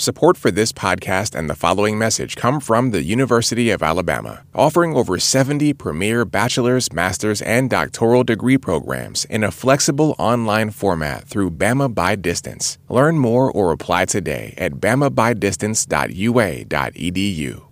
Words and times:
Support 0.00 0.36
for 0.38 0.50
this 0.50 0.72
podcast 0.72 1.38
and 1.38 1.50
the 1.50 1.54
following 1.54 1.98
message 1.98 2.34
come 2.34 2.58
from 2.58 2.90
the 2.90 3.02
University 3.02 3.68
of 3.68 3.82
Alabama, 3.82 4.44
offering 4.54 4.96
over 4.96 5.18
70 5.18 5.74
premier 5.74 6.24
bachelor's, 6.24 6.90
master's, 6.90 7.42
and 7.42 7.68
doctoral 7.68 8.24
degree 8.24 8.56
programs 8.56 9.26
in 9.26 9.44
a 9.44 9.50
flexible 9.50 10.16
online 10.18 10.70
format 10.70 11.26
through 11.26 11.50
Bama 11.50 11.94
by 11.94 12.16
Distance. 12.16 12.78
Learn 12.88 13.18
more 13.18 13.52
or 13.52 13.72
apply 13.72 14.06
today 14.06 14.54
at 14.56 14.76
bamabydistance.ua.edu. 14.76 17.69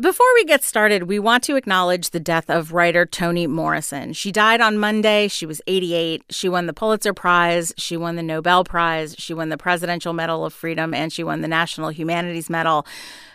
Before 0.00 0.26
we 0.34 0.44
get 0.44 0.64
started, 0.64 1.02
we 1.02 1.18
want 1.18 1.44
to 1.44 1.56
acknowledge 1.56 2.08
the 2.08 2.20
death 2.20 2.48
of 2.48 2.72
writer 2.72 3.04
Toni 3.04 3.46
Morrison. 3.46 4.14
She 4.14 4.32
died 4.32 4.62
on 4.62 4.78
Monday. 4.78 5.28
She 5.28 5.44
was 5.44 5.60
88. 5.66 6.24
She 6.30 6.48
won 6.48 6.64
the 6.64 6.72
Pulitzer 6.72 7.12
Prize. 7.12 7.74
She 7.76 7.98
won 7.98 8.16
the 8.16 8.22
Nobel 8.22 8.64
Prize. 8.64 9.14
She 9.18 9.34
won 9.34 9.50
the 9.50 9.58
Presidential 9.58 10.14
Medal 10.14 10.46
of 10.46 10.54
Freedom, 10.54 10.94
and 10.94 11.12
she 11.12 11.22
won 11.22 11.42
the 11.42 11.48
National 11.48 11.90
Humanities 11.90 12.48
Medal. 12.48 12.86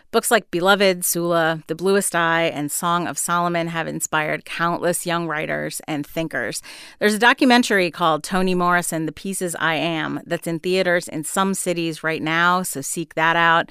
Books 0.09 0.31
like 0.31 0.49
Beloved, 0.49 1.05
Sula, 1.05 1.61
The 1.67 1.75
Bluest 1.75 2.15
Eye, 2.15 2.45
and 2.45 2.71
Song 2.71 3.05
of 3.05 3.19
Solomon 3.19 3.67
have 3.67 3.87
inspired 3.87 4.43
countless 4.43 5.05
young 5.05 5.27
writers 5.27 5.81
and 5.87 6.03
thinkers. 6.07 6.63
There's 6.97 7.13
a 7.13 7.19
documentary 7.19 7.91
called 7.91 8.23
Toni 8.23 8.55
Morrison, 8.55 9.05
The 9.05 9.11
Pieces 9.11 9.55
I 9.59 9.75
Am, 9.75 10.19
that's 10.25 10.47
in 10.47 10.59
theaters 10.59 11.07
in 11.07 11.25
some 11.25 11.53
cities 11.53 12.01
right 12.01 12.23
now, 12.23 12.63
so 12.63 12.81
seek 12.81 13.13
that 13.13 13.35
out. 13.35 13.69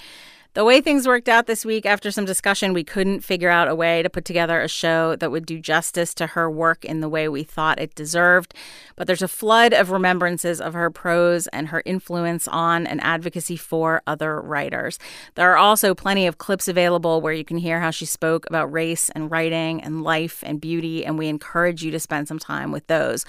The 0.55 0.65
way 0.65 0.81
things 0.81 1.09
worked 1.09 1.29
out 1.29 1.47
this 1.47 1.65
week, 1.65 1.85
after 1.85 2.13
some 2.13 2.27
discussion, 2.27 2.73
we 2.73 2.85
couldn't 2.85 3.23
figure 3.25 3.51
out 3.51 3.67
a 3.67 3.75
way 3.75 4.05
to 4.05 4.09
put 4.09 4.25
together 4.25 4.61
a 4.61 4.69
show 4.69 5.17
that 5.17 5.33
would 5.33 5.47
do 5.47 5.59
justice 5.59 6.15
to 6.15 6.29
her 6.29 6.49
work 6.49 6.85
in 6.85 7.01
the 7.01 7.09
way 7.09 7.29
we 7.29 7.43
thought 7.43 7.81
it 7.81 7.97
deserved. 7.97 8.55
But 8.95 9.09
there's 9.09 9.21
a 9.21 9.27
flood 9.27 9.73
of 9.73 9.91
remembrances 9.91 10.61
of 10.61 10.75
her 10.75 10.91
prose 10.91 11.49
and 11.49 11.69
her 11.69 11.83
influence 11.85 12.47
on 12.47 12.87
and 12.87 13.01
advocacy 13.03 13.57
for 13.57 14.01
other 14.07 14.41
writers. 14.41 15.01
There 15.35 15.51
are 15.51 15.57
also 15.57 15.93
plenty 15.93 16.25
of 16.25 16.39
clips 16.39 16.69
available 16.69 17.21
where 17.21 17.33
you 17.33 17.45
can 17.45 17.57
hear 17.59 17.81
how 17.81 17.91
she 17.91 18.07
spoke 18.07 18.47
about 18.47 18.73
race 18.73 19.09
and 19.09 19.33
writing 19.33 19.83
and 19.83 20.05
life 20.05 20.45
and 20.47 20.61
beauty, 20.61 21.05
and 21.05 21.19
we 21.19 21.27
encourage 21.27 21.83
you 21.83 21.91
to 21.91 21.99
spend 21.99 22.29
some 22.29 22.39
time 22.39 22.71
with 22.71 22.87
those. 22.87 23.25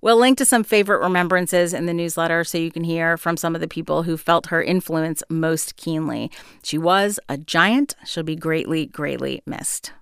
We'll 0.00 0.18
link 0.18 0.38
to 0.38 0.44
some 0.44 0.62
favorite 0.62 1.00
remembrances 1.00 1.74
in 1.74 1.86
the 1.86 1.94
newsletter 1.94 2.44
so 2.44 2.56
you 2.58 2.70
can 2.70 2.84
hear 2.84 3.16
from 3.16 3.36
some 3.36 3.54
of 3.54 3.60
the 3.60 3.66
people 3.66 4.04
who 4.04 4.16
felt 4.16 4.46
her 4.46 4.62
influence 4.62 5.22
most 5.28 5.76
keenly. 5.76 6.30
She 6.62 6.78
was 6.78 7.18
a 7.28 7.36
giant. 7.36 7.96
She'll 8.04 8.22
be 8.22 8.36
greatly, 8.36 8.86
greatly 8.86 9.42
missed. 9.44 9.92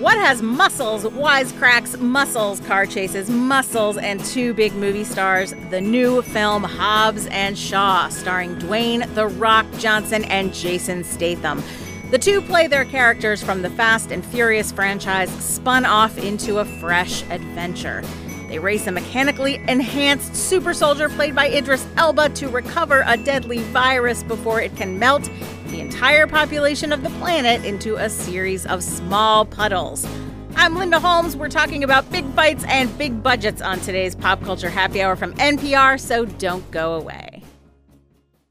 What 0.00 0.16
has 0.18 0.42
muscles, 0.42 1.04
wisecracks, 1.04 2.00
muscles, 2.00 2.60
car 2.60 2.86
chases, 2.86 3.28
muscles, 3.28 3.98
and 3.98 4.24
two 4.24 4.54
big 4.54 4.74
movie 4.74 5.04
stars? 5.04 5.54
The 5.70 5.80
new 5.80 6.22
film 6.22 6.64
Hobbs 6.64 7.26
and 7.26 7.58
Shaw, 7.58 8.08
starring 8.08 8.56
Dwayne 8.56 9.14
The 9.14 9.26
Rock 9.26 9.66
Johnson 9.78 10.24
and 10.24 10.54
Jason 10.54 11.04
Statham. 11.04 11.62
The 12.10 12.18
two 12.18 12.40
play 12.40 12.68
their 12.68 12.86
characters 12.86 13.42
from 13.42 13.60
the 13.60 13.68
Fast 13.68 14.10
and 14.10 14.24
Furious 14.24 14.72
franchise 14.72 15.28
spun 15.44 15.84
off 15.84 16.16
into 16.16 16.56
a 16.56 16.64
fresh 16.64 17.22
adventure. 17.24 18.02
They 18.48 18.58
race 18.58 18.86
a 18.86 18.92
mechanically 18.92 19.56
enhanced 19.68 20.34
super 20.34 20.72
soldier 20.72 21.10
played 21.10 21.34
by 21.34 21.50
Idris 21.50 21.86
Elba 21.98 22.30
to 22.30 22.48
recover 22.48 23.04
a 23.06 23.18
deadly 23.18 23.58
virus 23.58 24.22
before 24.22 24.58
it 24.58 24.74
can 24.74 24.98
melt 24.98 25.28
the 25.66 25.80
entire 25.80 26.26
population 26.26 26.94
of 26.94 27.02
the 27.02 27.10
planet 27.20 27.62
into 27.66 27.96
a 27.96 28.08
series 28.08 28.64
of 28.64 28.82
small 28.82 29.44
puddles. 29.44 30.06
I'm 30.56 30.76
Linda 30.76 31.00
Holmes. 31.00 31.36
We're 31.36 31.50
talking 31.50 31.84
about 31.84 32.10
big 32.10 32.24
fights 32.32 32.64
and 32.68 32.96
big 32.96 33.22
budgets 33.22 33.60
on 33.60 33.80
today's 33.80 34.14
Pop 34.14 34.42
Culture 34.42 34.70
Happy 34.70 35.02
Hour 35.02 35.14
from 35.14 35.34
NPR, 35.34 36.00
so 36.00 36.24
don't 36.24 36.68
go 36.70 36.94
away. 36.94 37.37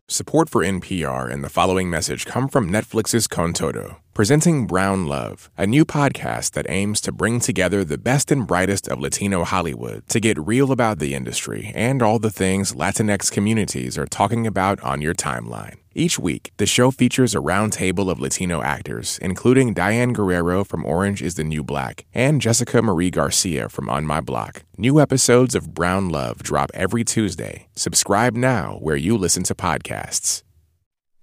Support 0.09 0.47
for 0.47 0.63
NPR 0.63 1.30
and 1.30 1.44
the 1.44 1.50
following 1.50 1.89
message 1.89 2.25
come 2.25 2.47
from 2.47 2.72
Netflix's 2.72 3.27
Con 3.27 3.52
Todo, 3.52 3.97
presenting 4.14 4.66
Brown 4.66 5.05
Love, 5.05 5.52
a 5.58 5.67
new 5.67 5.83
podcast 5.83 6.52
that 6.52 6.65
aims 6.70 7.02
to 7.02 7.11
bring 7.11 7.42
together 7.42 7.83
the 7.83 7.98
best 7.98 8.32
and 8.32 8.48
brightest 8.48 8.87
of 8.87 9.02
Latino 9.02 9.43
Hollywood 9.43 10.08
to 10.08 10.21
get 10.21 10.39
real 10.39 10.71
about 10.71 10.99
the 10.99 11.14
industry 11.14 11.73
and 11.76 12.02
all 12.02 12.20
the 12.20 12.30
things 12.30 12.71
Latinx 12.71 13.30
communities 13.30 13.98
are 13.98 14.05
talking 14.05 14.48
about 14.48 14.80
on 14.80 15.02
your 15.02 15.14
timeline. 15.14 15.76
Each 15.97 16.19
week, 16.19 16.52
the 16.58 16.67
show 16.67 16.91
features 16.91 17.33
a 17.33 17.39
roundtable 17.39 18.11
of 18.11 18.19
Latino 18.19 18.61
actors, 18.61 19.17
including 19.19 19.73
Diane 19.73 20.13
Guerrero 20.13 20.63
from 20.63 20.85
Orange 20.85 21.23
is 21.23 21.33
the 21.33 21.43
New 21.43 21.63
Black 21.63 22.05
and 22.13 22.39
Jessica 22.39 22.83
Marie 22.83 23.09
Garcia 23.09 23.67
from 23.67 23.89
On 23.89 24.05
My 24.05 24.21
Block. 24.21 24.61
New 24.77 25.02
episodes 25.02 25.55
of 25.55 25.73
Brown 25.73 26.09
Love 26.09 26.43
drop 26.43 26.69
every 26.75 27.03
Tuesday. 27.03 27.67
Subscribe 27.75 28.35
now 28.35 28.77
where 28.80 28.95
you 28.95 29.17
listen 29.17 29.41
to 29.41 29.55
podcasts. 29.55 30.43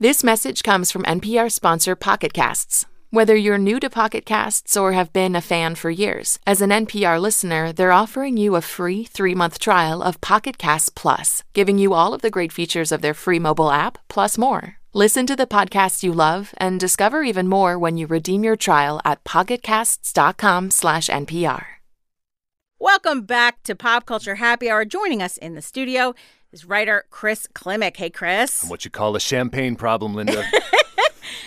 This 0.00 0.24
message 0.24 0.64
comes 0.64 0.90
from 0.90 1.04
NPR 1.04 1.52
sponsor 1.52 1.94
Pocket 1.94 2.32
Casts. 2.32 2.84
Whether 3.14 3.36
you're 3.36 3.58
new 3.58 3.78
to 3.78 3.88
Pocket 3.88 4.26
Casts 4.26 4.76
or 4.76 4.92
have 4.92 5.12
been 5.12 5.36
a 5.36 5.40
fan 5.40 5.76
for 5.76 5.88
years, 5.88 6.40
as 6.48 6.60
an 6.60 6.70
NPR 6.70 7.20
listener, 7.20 7.72
they're 7.72 7.92
offering 7.92 8.36
you 8.36 8.56
a 8.56 8.60
free 8.60 9.04
three 9.04 9.36
month 9.36 9.60
trial 9.60 10.02
of 10.02 10.20
Pocket 10.20 10.58
Casts 10.58 10.88
Plus, 10.88 11.44
giving 11.52 11.78
you 11.78 11.94
all 11.94 12.12
of 12.12 12.22
the 12.22 12.28
great 12.28 12.50
features 12.50 12.90
of 12.90 13.02
their 13.02 13.14
free 13.14 13.38
mobile 13.38 13.70
app, 13.70 13.98
plus 14.08 14.36
more. 14.36 14.78
Listen 14.92 15.28
to 15.28 15.36
the 15.36 15.46
podcasts 15.46 16.02
you 16.02 16.12
love 16.12 16.54
and 16.58 16.80
discover 16.80 17.22
even 17.22 17.46
more 17.46 17.78
when 17.78 17.96
you 17.96 18.08
redeem 18.08 18.42
your 18.42 18.56
trial 18.56 19.00
at 19.04 19.22
pocketcasts.com 19.22 20.72
slash 20.72 21.06
NPR. 21.06 21.64
Welcome 22.80 23.22
back 23.22 23.62
to 23.62 23.76
Pop 23.76 24.06
Culture 24.06 24.34
Happy 24.34 24.68
Hour. 24.68 24.84
Joining 24.84 25.22
us 25.22 25.36
in 25.36 25.54
the 25.54 25.62
studio 25.62 26.16
is 26.54 26.64
writer 26.64 27.04
Chris 27.10 27.48
Klimek. 27.52 27.96
Hey, 27.96 28.10
Chris. 28.10 28.62
I'm 28.62 28.68
what 28.68 28.84
you 28.84 28.90
call 28.90 29.16
a 29.16 29.20
champagne 29.20 29.74
problem, 29.74 30.14
Linda. 30.14 30.44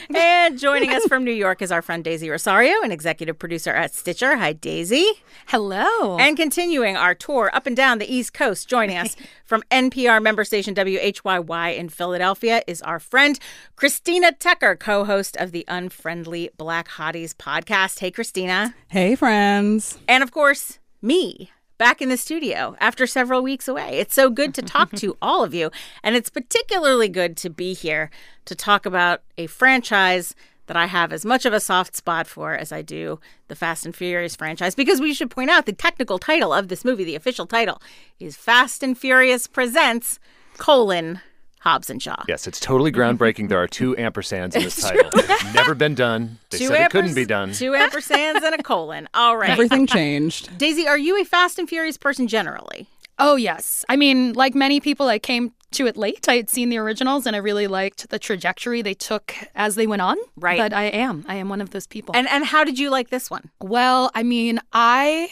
and 0.13 0.59
joining 0.59 0.89
us 0.91 1.05
from 1.05 1.23
New 1.23 1.31
York 1.31 1.61
is 1.61 1.71
our 1.71 1.81
friend 1.81 2.03
Daisy 2.03 2.29
Rosario, 2.29 2.81
an 2.83 2.91
executive 2.91 3.39
producer 3.39 3.71
at 3.71 3.95
Stitcher. 3.95 4.35
Hi, 4.35 4.51
Daisy. 4.51 5.05
Hello. 5.47 6.17
And 6.17 6.35
continuing 6.35 6.97
our 6.97 7.15
tour 7.15 7.49
up 7.53 7.65
and 7.67 7.75
down 7.75 7.99
the 7.99 8.13
East 8.13 8.33
Coast, 8.33 8.67
joining 8.67 8.97
us 8.97 9.15
from 9.45 9.63
NPR 9.71 10.21
member 10.21 10.43
station 10.43 10.75
WHYY 10.75 11.77
in 11.77 11.87
Philadelphia 11.87 12.61
is 12.67 12.81
our 12.81 12.99
friend 12.99 13.39
Christina 13.77 14.33
Tucker, 14.33 14.75
co 14.75 15.05
host 15.05 15.37
of 15.37 15.53
the 15.53 15.63
Unfriendly 15.69 16.49
Black 16.57 16.89
Hotties 16.89 17.33
podcast. 17.33 17.99
Hey, 17.99 18.11
Christina. 18.11 18.75
Hey, 18.89 19.15
friends. 19.15 19.99
And 20.09 20.21
of 20.21 20.31
course, 20.31 20.79
me 21.01 21.51
back 21.77 22.01
in 22.01 22.09
the 22.09 22.17
studio 22.17 22.75
after 22.79 23.05
several 23.05 23.41
weeks 23.41 23.67
away. 23.67 23.99
It's 23.99 24.13
so 24.13 24.29
good 24.29 24.53
to 24.55 24.61
talk 24.61 24.91
to 24.93 25.17
all 25.21 25.43
of 25.43 25.53
you. 25.53 25.71
And 26.03 26.15
it's 26.15 26.29
particularly 26.29 27.09
good 27.09 27.37
to 27.37 27.49
be 27.49 27.73
here 27.73 28.09
to 28.45 28.55
talk 28.55 28.85
about 28.85 29.21
a 29.37 29.47
franchise 29.47 30.35
that 30.67 30.77
I 30.77 30.85
have 30.85 31.13
as 31.13 31.25
much 31.25 31.45
of 31.45 31.53
a 31.53 31.59
soft 31.59 31.95
spot 31.95 32.27
for 32.27 32.53
as 32.53 32.71
I 32.71 32.81
do 32.81 33.19
the 33.47 33.55
Fast 33.55 33.85
and 33.85 33.95
Furious 33.95 34.35
franchise. 34.35 34.75
Because 34.75 34.99
we 34.99 35.13
should 35.13 35.31
point 35.31 35.49
out 35.49 35.65
the 35.65 35.73
technical 35.73 36.19
title 36.19 36.53
of 36.53 36.67
this 36.67 36.85
movie, 36.85 37.05
the 37.05 37.15
official 37.15 37.45
title, 37.45 37.81
is 38.19 38.35
Fast 38.35 38.83
and 38.83 38.97
Furious 38.97 39.47
Presents 39.47 40.19
colon 40.57 41.21
Hobbs 41.67 41.89
and 41.89 42.01
Shaw. 42.01 42.23
Yes, 42.29 42.47
it's 42.47 42.61
totally 42.61 42.93
groundbreaking. 42.93 43.49
There 43.49 43.61
are 43.61 43.67
two 43.67 43.93
ampersands 43.95 44.55
in 44.55 44.63
this 44.63 44.81
title. 44.81 45.11
Never 45.53 45.75
been 45.75 45.95
done. 45.95 46.39
They 46.49 46.59
Two 46.59 46.67
said 46.67 46.81
it 46.85 46.91
couldn't 46.91 47.13
be 47.13 47.25
done. 47.25 47.51
Two 47.51 47.71
ampersands 47.71 48.41
and 48.41 48.55
a 48.55 48.63
colon. 48.63 49.09
All 49.13 49.35
right. 49.35 49.49
Everything 49.49 49.85
changed. 49.85 50.57
Daisy, 50.57 50.87
are 50.87 50.97
you 50.97 51.19
a 51.21 51.25
Fast 51.25 51.59
and 51.59 51.67
Furious 51.67 51.97
person 51.97 52.29
generally? 52.29 52.87
Oh, 53.19 53.35
yes. 53.35 53.83
I 53.89 53.97
mean, 53.97 54.31
like 54.31 54.55
many 54.55 54.79
people, 54.79 55.09
I 55.09 55.19
came 55.19 55.51
to 55.71 55.87
it 55.87 55.97
late. 55.97 56.29
I 56.29 56.37
had 56.37 56.49
seen 56.49 56.69
the 56.69 56.77
originals 56.77 57.25
and 57.25 57.35
I 57.35 57.39
really 57.39 57.67
liked 57.67 58.07
the 58.11 58.17
trajectory 58.17 58.81
they 58.81 58.93
took 58.93 59.35
as 59.53 59.75
they 59.75 59.87
went 59.87 60.01
on. 60.01 60.15
Right. 60.37 60.57
But 60.57 60.71
I 60.71 60.83
am. 60.83 61.25
I 61.27 61.35
am 61.35 61.49
one 61.49 61.59
of 61.59 61.71
those 61.71 61.85
people. 61.85 62.15
And 62.15 62.29
and 62.29 62.45
how 62.45 62.63
did 62.63 62.79
you 62.79 62.89
like 62.89 63.09
this 63.09 63.29
one? 63.29 63.51
well, 63.59 64.09
I 64.15 64.23
mean, 64.23 64.61
I 64.71 65.31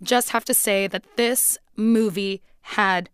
just 0.00 0.30
have 0.30 0.44
to 0.44 0.54
say 0.54 0.86
that 0.86 1.02
this 1.16 1.58
movie 1.76 2.40
had 2.60 3.08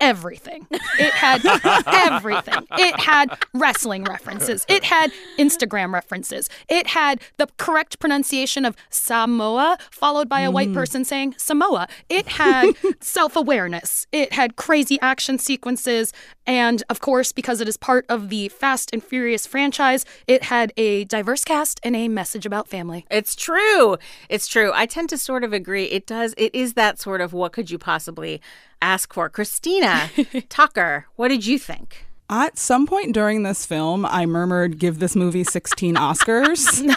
everything. 0.00 0.66
It 0.70 1.12
had 1.12 1.42
everything. 2.12 2.66
It 2.72 3.00
had 3.00 3.38
wrestling 3.54 4.04
references. 4.04 4.64
It 4.68 4.84
had 4.84 5.12
Instagram 5.38 5.92
references. 5.92 6.48
It 6.68 6.88
had 6.88 7.20
the 7.36 7.48
correct 7.56 7.98
pronunciation 7.98 8.64
of 8.64 8.76
Samoa, 8.90 9.78
followed 9.90 10.28
by 10.28 10.40
a 10.40 10.50
white 10.50 10.70
mm. 10.70 10.74
person 10.74 11.04
saying 11.04 11.34
Samoa. 11.38 11.88
It 12.08 12.28
had 12.28 12.72
self 13.00 13.36
awareness. 13.36 14.06
It 14.12 14.32
had 14.32 14.56
crazy 14.56 14.98
action 15.00 15.38
sequences. 15.38 16.12
And 16.46 16.82
of 16.88 17.00
course, 17.00 17.32
because 17.32 17.60
it 17.60 17.68
is 17.68 17.76
part 17.76 18.06
of 18.08 18.28
the 18.28 18.48
Fast 18.48 18.90
and 18.92 19.02
Furious 19.02 19.46
franchise, 19.46 20.04
it 20.26 20.44
had 20.44 20.72
a 20.76 21.04
diverse 21.04 21.44
cast 21.44 21.80
and 21.82 21.96
a 21.96 22.08
message 22.08 22.46
about 22.46 22.68
family. 22.68 23.06
It's 23.10 23.34
true. 23.34 23.96
It's 24.28 24.46
true. 24.46 24.70
I 24.74 24.86
tend 24.86 25.08
to 25.10 25.18
sort 25.18 25.42
of 25.42 25.52
agree. 25.52 25.84
It 25.84 26.06
does. 26.06 26.34
It 26.36 26.54
is 26.54 26.74
that 26.74 27.00
sort 27.00 27.20
of 27.20 27.32
what 27.32 27.52
could 27.52 27.70
you 27.70 27.78
possibly 27.78 28.40
ask 28.82 29.12
for? 29.12 29.28
Christina 29.28 30.10
Tucker, 30.48 31.06
what 31.16 31.28
did 31.28 31.46
you 31.46 31.58
think? 31.58 32.06
At 32.28 32.58
some 32.58 32.86
point 32.86 33.14
during 33.14 33.42
this 33.44 33.64
film, 33.64 34.04
I 34.04 34.26
murmured, 34.26 34.78
give 34.78 34.98
this 34.98 35.14
movie 35.14 35.44
16 35.44 35.94
Oscars. 35.96 36.96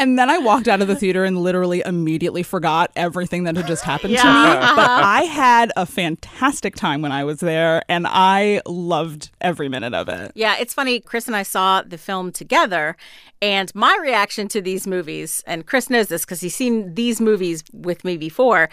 And 0.00 0.16
then 0.16 0.30
I 0.30 0.38
walked 0.38 0.68
out 0.68 0.80
of 0.80 0.86
the 0.86 0.94
theater 0.94 1.24
and 1.24 1.36
literally 1.36 1.82
immediately 1.84 2.44
forgot 2.44 2.92
everything 2.94 3.42
that 3.44 3.56
had 3.56 3.66
just 3.66 3.82
happened 3.82 4.16
to 4.16 4.24
me. 4.24 4.30
But 4.76 4.88
I 4.88 5.22
had 5.22 5.72
a 5.74 5.86
fantastic 5.86 6.76
time 6.76 7.02
when 7.02 7.10
I 7.10 7.24
was 7.24 7.40
there 7.40 7.82
and 7.88 8.06
I 8.08 8.62
loved 8.64 9.30
every 9.40 9.68
minute 9.68 9.94
of 9.94 10.08
it. 10.08 10.30
Yeah, 10.36 10.54
it's 10.60 10.72
funny. 10.72 11.00
Chris 11.00 11.26
and 11.26 11.34
I 11.34 11.42
saw 11.42 11.82
the 11.82 11.98
film 11.98 12.30
together, 12.30 12.96
and 13.40 13.72
my 13.74 13.96
reaction 14.00 14.48
to 14.48 14.60
these 14.60 14.86
movies, 14.86 15.42
and 15.46 15.66
Chris 15.66 15.90
knows 15.90 16.08
this 16.08 16.24
because 16.24 16.40
he's 16.40 16.54
seen 16.54 16.94
these 16.94 17.20
movies 17.20 17.62
with 17.72 18.04
me 18.04 18.16
before, 18.16 18.68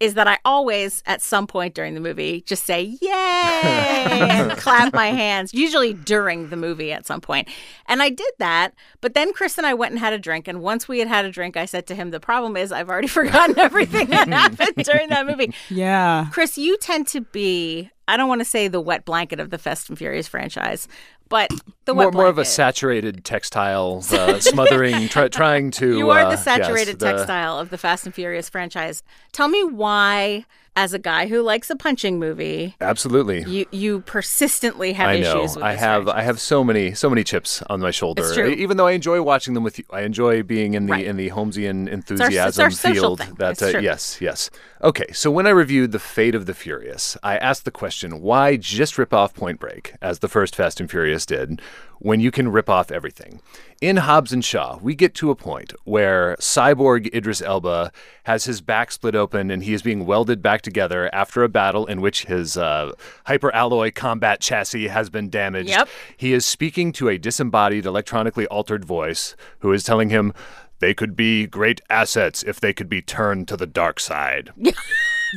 is 0.00 0.14
that 0.14 0.26
I 0.26 0.38
always, 0.46 1.02
at 1.06 1.20
some 1.20 1.46
point 1.46 1.74
during 1.74 1.94
the 1.94 2.00
movie, 2.00 2.40
just 2.46 2.64
say 2.64 2.96
"Yay!" 3.02 3.10
and 3.12 4.50
clap 4.58 4.94
my 4.94 5.08
hands. 5.08 5.52
Usually 5.52 5.92
during 5.92 6.48
the 6.48 6.56
movie 6.56 6.90
at 6.90 7.06
some 7.06 7.20
point, 7.20 7.48
and 7.86 8.02
I 8.02 8.08
did 8.08 8.32
that. 8.38 8.74
But 9.02 9.14
then 9.14 9.32
Chris 9.34 9.58
and 9.58 9.66
I 9.66 9.74
went 9.74 9.92
and 9.92 10.00
had 10.00 10.14
a 10.14 10.18
drink, 10.18 10.48
and 10.48 10.62
once 10.62 10.88
we 10.88 10.98
had 10.98 11.08
had 11.08 11.26
a 11.26 11.30
drink, 11.30 11.56
I 11.56 11.66
said 11.66 11.86
to 11.88 11.94
him, 11.94 12.10
"The 12.10 12.20
problem 12.20 12.56
is 12.56 12.72
I've 12.72 12.88
already 12.88 13.08
forgotten 13.20 13.58
everything 13.58 14.08
that 14.08 14.28
happened 14.28 14.84
during 14.84 15.10
that 15.10 15.26
movie." 15.26 15.54
Yeah. 15.68 16.26
Chris, 16.32 16.56
you 16.56 16.78
tend 16.78 17.06
to 17.08 17.20
be, 17.20 17.90
I 18.08 18.16
don't 18.16 18.28
want 18.28 18.40
to 18.40 18.46
say 18.46 18.68
the 18.68 18.80
wet 18.80 19.04
blanket 19.04 19.38
of 19.38 19.50
the 19.50 19.58
Fast 19.58 19.90
and 19.90 19.98
Furious 19.98 20.26
franchise, 20.26 20.88
but 21.30 21.48
the 21.86 21.94
more, 21.94 22.10
more 22.10 22.26
of 22.26 22.36
a 22.36 22.44
saturated 22.44 23.24
textile, 23.24 24.04
uh, 24.10 24.38
smothering, 24.40 25.08
try, 25.08 25.28
trying 25.28 25.70
to. 25.70 25.96
You 25.96 26.10
are 26.10 26.20
uh, 26.20 26.24
the 26.24 26.30
yes, 26.32 26.44
saturated 26.44 26.98
the- 26.98 27.12
textile 27.12 27.58
of 27.58 27.70
the 27.70 27.78
Fast 27.78 28.04
and 28.04 28.14
Furious 28.14 28.50
franchise. 28.50 29.02
Tell 29.32 29.48
me 29.48 29.64
why, 29.64 30.44
as 30.80 30.94
a 30.94 30.98
guy 30.98 31.26
who 31.26 31.42
likes 31.42 31.68
a 31.68 31.76
punching 31.76 32.18
movie, 32.18 32.74
Absolutely. 32.80 33.42
you 33.44 33.66
you 33.70 34.00
persistently 34.00 34.94
have 34.94 35.10
I 35.10 35.18
know. 35.20 35.42
issues 35.42 35.54
with 35.56 35.64
I 35.64 35.72
this 35.72 35.80
have. 35.80 36.08
I 36.08 36.22
have 36.22 36.40
so 36.40 36.64
many, 36.64 36.94
so 36.94 37.10
many 37.10 37.22
chips 37.22 37.62
on 37.68 37.80
my 37.80 37.90
shoulder. 37.90 38.22
It's 38.22 38.32
true. 38.34 38.48
Even 38.48 38.78
though 38.78 38.86
I 38.86 38.92
enjoy 38.92 39.20
watching 39.20 39.52
them 39.52 39.62
with 39.62 39.78
you, 39.78 39.84
I 39.90 40.00
enjoy 40.02 40.42
being 40.42 40.72
in 40.72 40.86
the 40.86 40.92
Right. 40.92 41.04
in 41.04 41.16
the 41.18 41.28
Holmesian 41.30 41.86
our- 41.86 41.92
it's 41.98 42.10
enthusiasm 42.10 42.64
our 42.64 42.70
field. 42.70 43.18
That 43.38 43.52
It's 43.52 43.62
uh, 43.62 43.72
true. 43.72 43.80
yes, 43.82 44.18
yes. 44.22 44.48
Okay, 44.82 45.12
so 45.12 45.30
when 45.30 45.46
I 45.46 45.50
reviewed 45.50 45.92
the 45.92 45.98
Fate 45.98 46.34
of 46.34 46.46
the 46.46 46.54
Furious, 46.54 47.16
I 47.22 47.36
asked 47.36 47.66
the 47.66 47.70
question: 47.70 48.22
Why 48.22 48.56
just 48.56 48.96
rip 48.96 49.12
off 49.12 49.34
Point 49.34 49.60
Break 49.60 49.92
as 50.00 50.20
the 50.20 50.28
first 50.28 50.56
Fast 50.56 50.80
and 50.80 50.90
Furious 50.90 51.26
did, 51.26 51.60
when 52.00 52.18
you 52.18 52.30
can 52.30 52.48
rip 52.48 52.68
off 52.68 52.90
everything? 52.90 53.40
In 53.80 53.98
Hobbs 53.98 54.32
and 54.32 54.44
Shaw, 54.44 54.78
we 54.82 54.94
get 54.94 55.14
to 55.16 55.30
a 55.30 55.36
point 55.36 55.72
where 55.84 56.36
cyborg 56.40 57.14
Idris 57.14 57.40
Elba 57.40 57.92
has 58.24 58.44
his 58.44 58.60
back 58.60 58.90
split 58.90 59.14
open 59.14 59.50
and 59.50 59.62
he 59.62 59.72
is 59.72 59.82
being 59.82 60.04
welded 60.04 60.42
back 60.42 60.62
together 60.62 61.08
after 61.14 61.44
a 61.44 61.48
battle 61.48 61.86
in 61.86 62.00
which 62.00 62.24
his 62.24 62.56
uh, 62.56 62.92
hyperalloy 63.26 63.94
combat 63.94 64.40
chassis 64.40 64.88
has 64.88 65.08
been 65.08 65.30
damaged. 65.30 65.70
Yep. 65.70 65.88
He 66.16 66.32
is 66.32 66.44
speaking 66.44 66.92
to 66.92 67.08
a 67.08 67.18
disembodied, 67.18 67.86
electronically 67.86 68.46
altered 68.48 68.84
voice 68.84 69.36
who 69.60 69.72
is 69.72 69.84
telling 69.84 70.10
him 70.10 70.32
they 70.80 70.94
could 70.94 71.14
be 71.14 71.46
great 71.46 71.80
assets 71.88 72.42
if 72.42 72.58
they 72.58 72.72
could 72.72 72.88
be 72.88 73.02
turned 73.02 73.46
to 73.48 73.56
the 73.56 73.66
dark 73.66 74.00
side. 74.00 74.50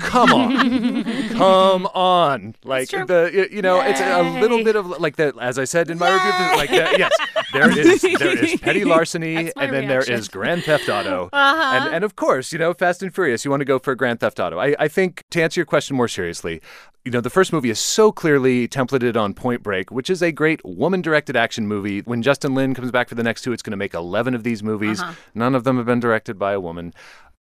Come 0.01 0.33
on. 0.33 1.29
Come 1.29 1.85
on. 1.87 2.55
Like 2.63 2.89
the 2.89 3.47
you 3.51 3.61
know, 3.61 3.81
it's 3.81 3.99
a 3.99 4.39
little 4.39 4.63
bit 4.63 4.75
of 4.75 4.87
like 4.99 5.15
the 5.15 5.33
as 5.39 5.59
I 5.59 5.65
said 5.65 5.89
in 5.89 5.97
my 5.97 6.13
review 6.13 6.57
like 6.57 6.69
the, 6.69 6.97
yes, 6.97 7.11
there 7.53 7.77
is 7.77 8.01
there 8.19 8.43
is 8.43 8.59
petty 8.59 8.85
larceny 8.85 9.51
and 9.55 9.73
then 9.73 9.87
there 9.87 9.99
reaction. 9.99 10.15
is 10.15 10.27
Grand 10.27 10.63
Theft 10.63 10.89
Auto. 10.89 11.29
Uh-huh. 11.31 11.79
And 11.85 11.95
and 11.95 12.03
of 12.03 12.15
course, 12.15 12.51
you 12.51 12.59
know, 12.59 12.73
Fast 12.73 13.03
and 13.03 13.13
Furious, 13.13 13.45
you 13.45 13.51
want 13.51 13.61
to 13.61 13.65
go 13.65 13.79
for 13.79 13.95
Grand 13.95 14.19
Theft 14.19 14.39
Auto. 14.39 14.59
I, 14.59 14.75
I 14.79 14.87
think 14.87 15.23
to 15.31 15.41
answer 15.41 15.59
your 15.59 15.65
question 15.65 15.95
more 15.95 16.07
seriously, 16.07 16.61
you 17.05 17.11
know, 17.11 17.21
the 17.21 17.29
first 17.29 17.51
movie 17.51 17.69
is 17.69 17.79
so 17.79 18.11
clearly 18.11 18.67
templated 18.67 19.17
on 19.17 19.33
Point 19.33 19.61
Break, 19.61 19.91
which 19.91 20.09
is 20.09 20.23
a 20.23 20.31
great 20.31 20.63
woman 20.63 21.01
directed 21.01 21.35
action 21.35 21.67
movie. 21.67 21.99
When 22.01 22.21
Justin 22.21 22.55
Lin 22.55 22.73
comes 22.73 22.91
back 22.91 23.09
for 23.09 23.15
the 23.15 23.23
next 23.23 23.41
two, 23.41 23.51
it's 23.51 23.61
going 23.61 23.71
to 23.71 23.77
make 23.77 23.93
11 23.93 24.33
of 24.33 24.43
these 24.43 24.63
movies. 24.63 25.01
Uh-huh. 25.01 25.13
None 25.35 25.53
of 25.53 25.65
them 25.65 25.77
have 25.77 25.85
been 25.85 25.99
directed 25.99 26.39
by 26.39 26.53
a 26.53 26.59
woman. 26.61 26.93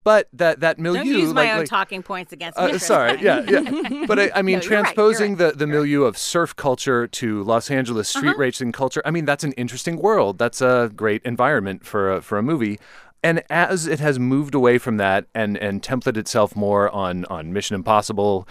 But 0.09 0.27
that, 0.33 0.61
that 0.61 0.79
milieu. 0.79 1.03
Don't 1.03 1.07
use 1.07 1.33
my 1.35 1.43
like, 1.43 1.51
own 1.51 1.59
like- 1.59 1.67
talking 1.69 2.01
points 2.01 2.33
against 2.33 2.57
me. 2.57 2.71
uh, 2.71 2.77
sorry, 2.79 3.21
yeah, 3.21 3.45
yeah. 3.47 4.05
But 4.07 4.17
I, 4.17 4.31
I 4.33 4.41
mean, 4.41 4.57
No, 4.57 4.63
you're 4.63 4.71
right, 4.71 4.85
transposing 4.85 5.35
right. 5.37 5.51
the, 5.51 5.57
the 5.57 5.67
milieu 5.67 6.01
of 6.03 6.17
surf 6.17 6.55
culture 6.55 7.05
to 7.07 7.43
Los 7.43 7.69
Angeles 7.69 8.09
street 8.09 8.29
Uh-huh. 8.29 8.39
racing 8.39 8.71
culture, 8.71 9.03
I 9.05 9.11
mean, 9.11 9.25
that's 9.25 9.43
an 9.43 9.51
interesting 9.53 9.97
world. 9.97 10.39
That's 10.39 10.61
a 10.61 10.91
great 10.95 11.21
environment 11.25 11.85
for 11.85 12.11
a, 12.13 12.21
for 12.23 12.39
a 12.39 12.41
movie. 12.43 12.79
And 13.21 13.43
as 13.51 13.85
it 13.85 13.99
has 13.99 14.17
moved 14.17 14.55
away 14.55 14.77
from 14.79 14.97
that 14.97 15.25
and, 15.35 15.57
and 15.57 15.83
templated 15.83 16.17
itself 16.17 16.55
more 16.55 16.89
on, 16.89 17.25
on 17.25 17.53
Mission 17.53 17.75
Impossible, 17.75 18.47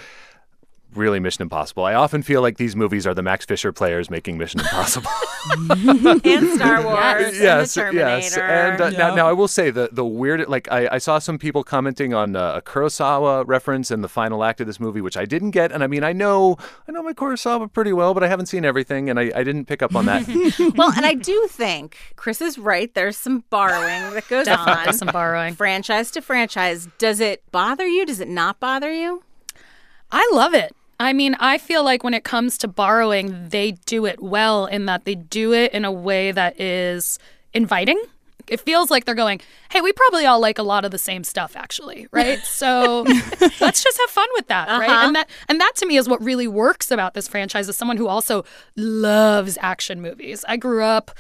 really 0.95 1.21
Mission 1.21 1.43
Impossible, 1.43 1.85
I 1.85 1.95
often 1.95 2.23
feel 2.23 2.43
like 2.43 2.57
these 2.57 2.75
movies 2.75 3.07
are 3.07 3.15
the 3.15 3.23
Max 3.23 3.45
Fisher 3.45 3.73
players 3.73 4.11
making 4.11 4.39
Mission 4.39 4.61
Impossible. 4.61 5.11
and 5.71 6.51
Star 6.55 6.83
Wars, 6.85 7.39
yes, 7.39 7.77
and 7.77 7.97
the 7.97 8.01
yes. 8.01 8.37
And 8.37 8.81
uh, 8.81 8.91
now, 8.91 9.15
now 9.15 9.29
I 9.29 9.33
will 9.33 9.49
say 9.49 9.71
the 9.71 9.89
the 9.93 10.05
weird 10.05 10.49
like 10.49 10.71
I, 10.71 10.89
I 10.93 10.99
saw 10.99 11.19
some 11.19 11.39
people 11.39 11.63
commenting 11.63 12.13
on 12.13 12.37
uh, 12.37 12.55
a 12.57 12.63
Kurosawa 12.63 13.45
reference 13.47 13.91
in 13.91 14.03
the 14.03 14.09
final 14.09 14.45
act 14.45 14.61
of 14.61 14.67
this 14.67 14.81
movie, 14.81 15.01
which 15.01 15.17
I 15.17 15.25
didn't 15.25 15.53
get. 15.53 15.71
And 15.73 15.83
I 15.85 15.87
mean, 15.87 16.05
I 16.05 16.13
know 16.13 16.57
I 16.89 16.93
know 16.93 17.03
my 17.03 17.13
Kurosawa 17.13 17.73
pretty 17.73 17.93
well, 17.93 18.15
but 18.15 18.25
I 18.25 18.29
haven't 18.29 18.47
seen 18.47 18.65
everything, 18.65 19.09
and 19.09 19.19
I, 19.19 19.31
I 19.35 19.45
didn't 19.45 19.67
pick 19.67 19.83
up 19.83 19.95
on 19.95 20.07
that. 20.07 20.27
well, 20.77 20.93
and 20.97 21.07
I 21.07 21.15
do 21.15 21.47
think 21.49 21.97
Chris 22.17 22.41
is 22.41 22.59
right. 22.59 22.93
There's 22.93 23.17
some 23.17 23.45
borrowing 23.51 24.15
that 24.15 24.29
goes 24.29 24.47
Definitely 24.47 24.89
on. 24.89 24.95
some 24.95 25.09
borrowing. 25.09 25.55
Franchise 25.55 26.11
to 26.13 26.21
franchise. 26.21 26.89
Does 26.99 27.21
it 27.21 27.43
bother 27.53 27.87
you? 27.87 28.05
Does 28.05 28.21
it 28.21 28.29
not 28.29 28.61
bother 28.61 28.93
you? 28.93 29.23
I 30.11 30.29
love 30.33 30.55
it. 30.55 30.75
I 31.01 31.13
mean, 31.13 31.37
I 31.39 31.59
feel 31.59 31.85
like 31.85 32.03
when 32.03 32.15
it 32.15 32.25
comes 32.25 32.59
to 32.59 32.69
borrowing, 32.69 33.49
they 33.51 33.73
do 33.87 34.05
it 34.05 34.21
well 34.21 34.67
in 34.67 34.87
that 34.87 35.05
they 35.05 35.15
do 35.15 35.53
it 35.53 35.73
in 35.73 35.85
a 35.85 35.93
way 35.93 36.33
that 36.33 36.61
is 36.61 37.19
inviting. 37.55 38.03
It 38.49 38.61
feels 38.61 38.91
like 38.91 39.05
they're 39.05 39.15
going, 39.15 39.41
hey, 39.71 39.81
we 39.81 39.93
probably 39.93 40.25
all 40.25 40.41
like 40.41 40.59
a 40.59 40.63
lot 40.63 40.85
of 40.85 40.91
the 40.91 40.99
same 40.99 41.23
stuff, 41.23 41.55
actually, 41.55 42.09
right? 42.13 42.41
So 42.41 43.03
let's 43.61 43.85
just 43.85 43.99
have 43.99 44.11
fun 44.11 44.29
with 44.35 44.49
that, 44.49 44.69
right? 44.69 44.89
Uh-huh. 44.89 45.07
And 45.07 45.15
that 45.15 45.31
and 45.49 45.61
that 45.61 45.73
to 45.77 45.87
me 45.87 45.97
is 45.97 46.09
what 46.09 46.21
really 46.23 46.49
works 46.49 46.91
about 46.91 47.15
this 47.15 47.29
franchise 47.29 47.69
as 47.69 47.77
someone 47.77 47.97
who 47.97 48.09
also 48.09 48.45
loves 48.75 49.57
action 49.61 50.01
movies. 50.01 50.45
I 50.49 50.57
grew 50.57 50.83
up 50.83 51.13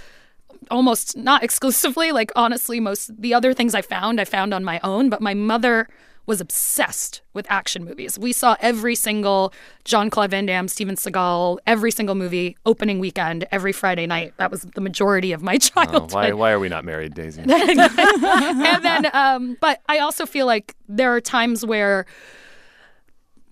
almost 0.71 1.17
not 1.17 1.43
exclusively 1.45 2.11
like 2.11 2.33
honestly 2.35 2.81
most 2.81 3.11
the 3.21 3.33
other 3.33 3.55
things 3.55 3.75
i 3.75 3.81
found 3.81 4.21
i 4.21 4.25
found 4.25 4.53
on 4.53 4.65
my 4.65 4.81
own 4.83 5.09
but 5.09 5.21
my 5.21 5.33
mother 5.33 5.89
was 6.29 6.41
obsessed 6.41 7.23
with 7.33 7.47
action 7.51 7.85
movies. 7.85 8.19
We 8.19 8.33
saw 8.33 8.55
every 8.61 8.95
single 8.95 9.53
jean-claude 9.85 10.31
van 10.31 10.47
damme 10.47 10.69
steven 10.69 10.95
seagal 10.95 11.59
every 11.67 11.91
single 11.91 12.15
movie 12.15 12.57
opening 12.67 12.99
weekend 13.01 13.47
every 13.51 13.73
friday 13.73 14.07
night. 14.07 14.35
That 14.37 14.51
was 14.53 14.61
the 14.63 14.81
majority 14.81 15.33
of 15.33 15.43
my 15.43 15.55
Oh, 15.57 15.59
childhood. 15.59 16.13
why 16.13 16.33
why 16.33 16.51
are 16.53 16.61
we 16.61 16.69
not 16.69 16.85
married, 16.85 17.15
Daisy? 17.15 17.43
and 17.49 18.85
then 18.85 19.11
um 19.15 19.57
but 19.61 19.81
i 19.89 19.99
also 19.99 20.27
feel 20.27 20.47
like 20.47 20.75
there 20.89 21.15
are 21.15 21.21
times 21.21 21.65
where 21.65 22.07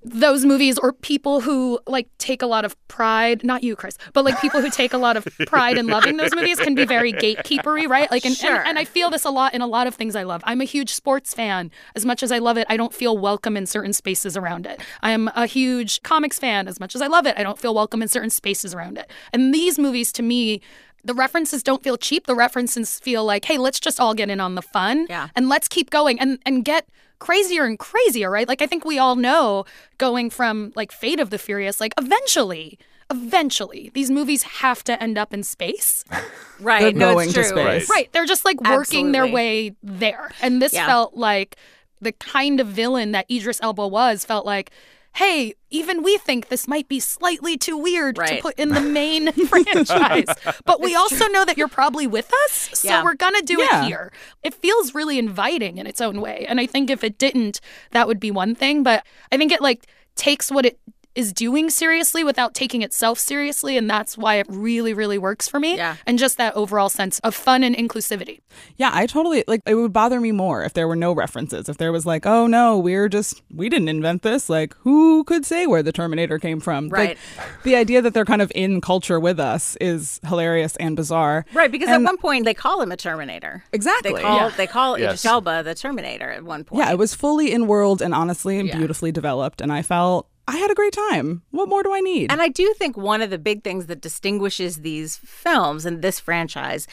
those 0.09 0.45
movies 0.45 0.79
or 0.79 0.93
people 0.93 1.41
who 1.41 1.81
like 1.89 2.09
take 2.19 2.41
a 2.41 2.47
lot 2.47 2.65
of 2.65 2.77
pride 2.87 3.43
not 3.43 3.65
you 3.65 3.75
chris 3.75 3.99
but 4.13 4.25
like 4.25 4.41
people 4.41 4.61
who 4.61 4.71
take 4.71 4.93
a 4.93 4.99
lot 4.99 5.17
of 5.17 5.27
pride 5.49 5.77
in 5.77 5.89
loving 5.89 6.17
those 6.17 6.33
movies 6.35 6.61
can 6.61 6.77
be 6.77 6.85
very 6.85 7.13
gatekeepery 7.13 7.89
right 7.89 8.09
like 8.13 8.25
and, 8.25 8.37
Sure. 8.37 8.57
and, 8.59 8.69
and 8.69 8.79
i 8.79 8.85
feel 8.85 9.11
this 9.11 9.25
a 9.25 9.31
lot 9.31 9.53
in 9.53 9.63
a 9.63 9.67
lot 9.67 9.89
of 9.89 9.97
things 9.97 10.15
i 10.15 10.23
love 10.23 10.43
i'm 10.45 10.61
a 10.61 10.65
huge 10.65 10.95
sports 10.95 11.35
fan 11.35 11.73
as 11.97 12.07
much 12.07 12.23
as 12.23 12.31
i 12.31 12.39
love 12.39 12.57
it 12.57 12.67
i 12.71 12.77
don't 12.77 12.95
feel 12.95 13.19
welcome 13.19 13.57
in 13.57 13.67
certain 13.67 13.93
spaces 13.93 14.37
around 14.37 14.65
it 14.65 14.81
i 15.03 15.11
am 15.11 15.29
a 15.35 15.45
huge 15.47 16.01
comics 16.05 16.39
fan 16.39 16.69
as 16.69 16.79
much 16.79 16.95
as 16.95 17.03
i 17.03 17.09
love 17.09 17.27
it 17.27 17.35
i 17.37 17.43
don't 17.43 17.59
feel 17.59 17.75
welcome 17.75 18.01
in 18.01 18.07
certain 18.07 18.31
spaces 18.31 18.73
around 18.75 18.97
it 18.99 19.11
and 19.33 19.53
these 19.53 19.77
movies 19.77 20.13
to 20.13 20.23
me 20.23 20.61
the 21.05 21.15
references 21.15 21.63
don't 21.63 21.85
feel 21.85 21.97
cheap. 21.97 22.27
The 22.27 22.35
references 22.35 22.99
feel 22.99 23.25
like, 23.25 23.45
hey, 23.45 23.59
let's 23.59 23.79
just 23.79 24.01
all 24.01 24.13
get 24.13 24.29
in 24.29 24.41
on 24.41 24.57
the 24.57 24.63
fun 24.63 25.07
Yeah. 25.09 25.29
and 25.37 25.49
let's 25.49 25.69
keep 25.69 25.91
going 25.91 26.19
and 26.19 26.41
and 26.45 26.65
get 26.65 26.89
crazier 27.19 27.65
and 27.65 27.79
crazier, 27.79 28.31
right? 28.31 28.49
Like 28.49 28.63
I 28.63 28.67
think 28.67 28.85
we 28.85 28.99
all 28.99 29.17
know 29.17 29.65
going 29.99 30.31
from 30.31 30.73
like 30.77 30.93
Fate 30.93 31.21
of 31.21 31.31
the 31.31 31.39
Furious, 31.39 31.81
like 31.81 31.95
eventually, 31.99 32.79
eventually 33.11 33.91
these 33.95 34.11
movies 34.11 34.43
have 34.43 34.83
to 34.85 35.03
end 35.03 35.17
up 35.19 35.33
in 35.35 35.43
space. 35.43 36.05
Right. 36.59 36.81
They're 36.81 36.93
no, 36.93 37.13
going 37.13 37.27
it's 37.29 37.35
to 37.35 37.43
true. 37.43 37.51
space. 37.51 37.91
right. 37.91 38.11
They're 38.13 38.25
just 38.25 38.47
like 38.47 38.59
working 38.63 39.13
their 39.13 39.27
way 39.27 39.77
there. 39.83 40.31
And 40.41 40.63
this 40.63 40.73
Yeah. 40.73 40.87
felt 40.87 41.13
like 41.15 41.57
the 42.01 42.13
kind 42.13 42.61
of 42.61 42.69
villain 42.69 43.13
that 43.13 43.31
Idris 43.31 43.61
Elba 43.63 43.87
was 43.87 44.25
felt 44.25 44.47
like 44.47 44.71
Hey, 45.17 45.55
even 45.71 46.03
we 46.03 46.19
think 46.19 46.49
this 46.49 46.69
might 46.69 46.89
be 46.89 47.01
slightly 47.01 47.57
too 47.57 47.77
weird 47.79 48.17
to 48.17 48.39
put 48.43 48.59
in 48.59 48.69
the 48.69 48.81
main 48.83 49.33
franchise. 49.49 50.27
But 50.67 50.81
we 50.83 50.95
also 50.95 51.27
know 51.29 51.45
that 51.47 51.57
you're 51.57 51.69
probably 51.69 52.07
with 52.07 52.31
us, 52.45 52.69
so 52.75 52.89
Yeah. 52.89 53.03
we're 53.03 53.15
gonna 53.15 53.41
do 53.43 53.59
Yeah. 53.63 53.83
it 53.85 53.87
here. 53.87 54.13
It 54.43 54.53
feels 54.55 54.95
really 54.95 55.19
inviting 55.19 55.79
in 55.79 55.87
its 55.87 56.03
own 56.03 56.21
way. 56.21 56.45
And 56.47 56.61
I 56.61 56.67
think 56.67 56.91
if 56.91 57.03
it 57.03 57.17
didn't, 57.19 57.61
that 57.93 58.07
would 58.07 58.21
be 58.21 58.31
one 58.31 58.55
thing. 58.55 58.83
But 58.83 59.05
I 59.33 59.39
think 59.39 59.53
it 59.53 59.63
like 59.63 59.87
takes 60.17 60.51
what 60.51 60.67
it 60.67 60.79
is 61.17 61.33
doing 61.33 61.71
seriously 61.71 62.23
without 62.23 62.55
taking 62.55 62.83
itself 62.83 63.19
seriously. 63.19 63.77
And 63.77 63.89
that's 63.91 64.17
why 64.17 64.37
it 64.37 64.47
really, 64.49 64.93
really 64.95 65.19
works 65.19 65.49
for 65.49 65.59
me. 65.59 65.77
Yeah. 65.77 65.97
And 66.07 66.19
just 66.19 66.37
that 66.39 66.55
overall 66.55 66.89
sense 66.89 67.19
of 67.21 67.35
fun 67.35 67.65
and 67.65 67.75
inclusivity. 67.75 68.41
Yeah, 68.77 68.91
I 68.93 69.07
totally 69.07 69.43
like 69.49 69.63
it 69.67 69.75
would 69.75 69.93
bother 69.93 70.21
me 70.21 70.33
more 70.33 70.63
if 70.65 70.75
there 70.75 70.87
were 70.87 70.97
no 70.97 71.13
references. 71.13 71.69
If 71.69 71.79
there 71.79 71.93
was 71.93 72.07
like, 72.07 72.27
oh 72.27 72.47
no, 72.47 72.79
we're 72.79 73.09
just 73.09 73.43
we 73.53 73.69
didn't 73.69 73.89
invent 73.89 74.23
this. 74.23 74.49
Like, 74.49 74.75
who 74.79 75.25
could 75.25 75.45
say 75.47 75.67
where 75.67 75.83
the 75.83 75.93
Terminator 75.93 76.39
came 76.39 76.61
from? 76.61 76.89
Right. 76.89 77.17
Like, 77.37 77.63
the 77.65 77.77
idea 77.77 78.03
that 78.03 78.15
they're 78.15 78.25
kind 78.25 78.43
of 78.43 78.53
in 78.55 78.81
culture 78.81 79.19
with 79.19 79.41
us 79.41 79.77
is 79.81 80.21
hilarious 80.27 80.77
and 80.77 80.97
bizarre. 80.97 81.45
Right, 81.55 81.71
because 81.73 81.89
And- 81.89 82.05
at 82.05 82.09
one 82.09 82.19
point 82.19 82.45
they 82.45 82.55
call 82.55 82.81
him 82.83 82.93
a 82.93 82.97
Terminator. 82.97 83.65
Exactly. 83.73 84.13
They 84.15 84.21
call 84.23 84.37
Yeah. 84.37 84.49
they 84.57 84.67
call 84.67 84.99
Yes. 84.99 85.07
Idris 85.11 85.25
Elba 85.27 85.63
the 85.65 85.75
Terminator 85.75 86.31
at 86.31 86.45
one 86.45 86.65
point. 86.65 86.83
Yeah, 86.85 86.91
it 86.93 86.99
was 86.99 87.15
fully 87.15 87.53
in 87.53 87.67
world 87.67 88.03
and 88.03 88.15
honestly 88.15 88.59
and 88.59 88.69
Yeah. 88.69 88.77
beautifully 88.77 89.13
developed, 89.13 89.61
and 89.61 89.73
I 89.73 89.83
felt 89.83 90.29
I 90.49 90.59
had 90.59 90.71
a 90.71 90.75
great 90.75 90.93
time. 90.93 91.43
What 91.51 91.69
more 91.69 91.83
do 91.83 91.93
I 91.93 92.01
need? 92.01 92.31
And 92.31 92.41
I 92.41 92.49
do 92.49 92.73
think 92.75 92.97
one 92.97 93.21
of 93.21 93.31
the 93.31 93.39
big 93.39 93.65
things 93.65 93.87
that 93.87 94.01
distinguishes 94.01 94.77
these 94.77 95.17
films 95.17 95.85
and 95.85 96.03
this 96.03 96.21
franchise 96.21 96.87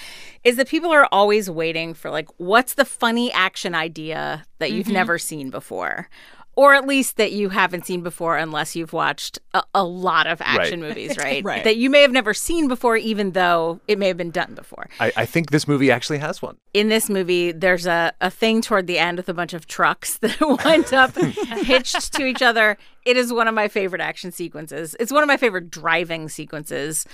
is 0.44 0.56
that 0.56 0.68
people 0.68 0.92
are 0.92 1.08
always 1.12 1.50
waiting 1.50 1.94
for 1.94 2.10
like 2.10 2.30
what's 2.38 2.74
the 2.74 2.86
funny 2.86 3.32
action 3.32 3.76
idea 3.76 4.44
that 4.58 4.72
you've 4.72 4.88
mm-hmm. 4.88 4.94
never 4.94 5.20
seen 5.20 5.52
before. 5.52 6.10
Or 6.56 6.76
at 6.76 6.86
least 6.86 7.18
that 7.18 7.32
you 7.32 7.50
haven't 7.50 7.86
seen 7.88 8.02
before 8.02 8.38
unless 8.38 8.76
you've 8.76 8.94
watched 8.94 9.40
a, 9.56 9.64
a 9.74 9.84
lot 9.84 10.28
of 10.28 10.40
action 10.42 10.82
Right. 10.82 10.90
movies, 10.90 11.18
right? 11.24 11.44
Right. 11.44 11.64
That 11.64 11.78
you 11.78 11.90
may 11.90 12.02
have 12.04 12.12
never 12.12 12.34
seen 12.34 12.68
before, 12.68 12.96
even 12.96 13.32
though 13.32 13.80
it 13.88 13.98
may 13.98 14.08
have 14.08 14.18
been 14.18 14.30
done 14.30 14.54
before. 14.54 14.88
I, 15.00 15.12
I 15.18 15.26
think 15.26 15.50
this 15.50 15.68
movie 15.68 15.90
actually 15.90 16.20
has 16.20 16.42
one. 16.44 16.58
in 16.74 16.90
this 16.90 17.10
movie, 17.10 17.52
there's 17.52 17.88
a, 17.88 18.14
a 18.22 18.30
thing 18.30 18.62
toward 18.62 18.86
the 18.86 19.00
end 19.00 19.18
with 19.18 19.30
a 19.30 19.34
bunch 19.34 19.54
of 19.54 19.66
trucks 19.66 20.18
that 20.20 20.40
wind 20.40 20.94
up 20.94 21.16
hitched 21.18 22.14
to 22.14 22.26
each 22.26 22.42
other. 22.44 22.78
It 23.06 23.18
is 23.18 23.34
one 23.34 23.48
of 23.48 23.56
my 23.56 23.68
favorite 23.68 24.02
action 24.02 24.32
sequences. 24.32 24.96
It's 25.00 25.12
one 25.12 25.24
of 25.24 25.28
my 25.28 25.38
favorite 25.38 25.72
driving 25.72 26.30
sequences 26.30 27.06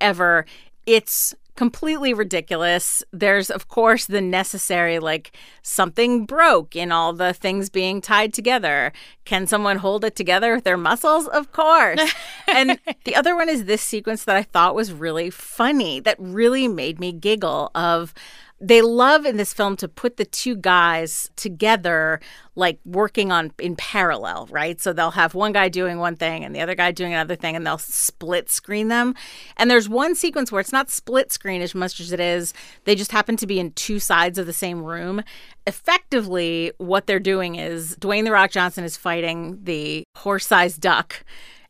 ever. 0.00 0.46
It's 0.86 1.34
completely 1.56 2.14
ridiculous. 2.14 3.02
There's, 3.12 3.50
of 3.50 3.68
course, 3.68 4.06
the 4.06 4.20
necessary, 4.20 4.98
like, 4.98 5.36
something 5.62 6.26
broke 6.26 6.76
in 6.76 6.92
all 6.92 7.12
the 7.12 7.32
things 7.32 7.70
being 7.70 8.00
tied 8.00 8.32
together. 8.32 8.92
Can 9.24 9.46
someone 9.46 9.78
hold 9.78 10.04
it 10.04 10.14
together 10.14 10.54
with 10.54 10.64
their 10.64 10.76
muscles? 10.76 11.26
Of 11.28 11.52
course. 11.52 12.14
and 12.48 12.78
the 13.04 13.16
other 13.16 13.34
one 13.34 13.48
is 13.48 13.64
this 13.64 13.82
sequence 13.82 14.24
that 14.24 14.36
I 14.36 14.42
thought 14.42 14.74
was 14.74 14.92
really 14.92 15.30
funny, 15.30 15.98
that 16.00 16.16
really 16.18 16.68
made 16.68 17.00
me 17.00 17.12
giggle 17.12 17.70
of 17.74 18.14
they 18.60 18.80
love 18.80 19.26
in 19.26 19.36
this 19.36 19.52
film 19.52 19.76
to 19.76 19.88
put 19.88 20.16
the 20.16 20.24
two 20.24 20.56
guys 20.56 21.30
together 21.36 22.20
like 22.54 22.78
working 22.86 23.30
on 23.30 23.52
in 23.58 23.76
parallel 23.76 24.48
right? 24.50 24.80
So 24.80 24.92
they'll 24.92 25.10
have 25.10 25.34
one 25.34 25.52
guy 25.52 25.68
doing 25.68 25.98
one 25.98 26.16
thing 26.16 26.44
and 26.44 26.54
the 26.54 26.60
other 26.60 26.74
guy 26.74 26.90
doing 26.90 27.12
another 27.12 27.36
thing 27.36 27.54
and 27.54 27.66
they'll 27.66 27.78
split 27.78 28.50
screen 28.50 28.88
them. 28.88 29.14
And 29.56 29.70
there's 29.70 29.88
one 29.88 30.14
sequence 30.14 30.50
where 30.50 30.60
it's 30.60 30.72
not 30.72 30.90
split 30.90 31.32
screen 31.32 31.60
as 31.60 31.74
much 31.74 32.00
as 32.00 32.12
it 32.12 32.20
is 32.20 32.54
they 32.84 32.94
just 32.94 33.12
happen 33.12 33.36
to 33.36 33.46
be 33.46 33.60
in 33.60 33.72
two 33.72 33.98
sides 33.98 34.38
of 34.38 34.46
the 34.46 34.52
same 34.52 34.82
room. 34.82 35.22
Effectively 35.66 36.72
what 36.78 37.06
they're 37.06 37.18
doing 37.18 37.56
is 37.56 37.96
dwayne 37.96 38.24
the 38.24 38.32
rock 38.32 38.50
johnson 38.50 38.84
is 38.84 38.96
fighting 38.96 39.58
the 39.64 40.04
horse-sized 40.16 40.80
duck 40.80 41.24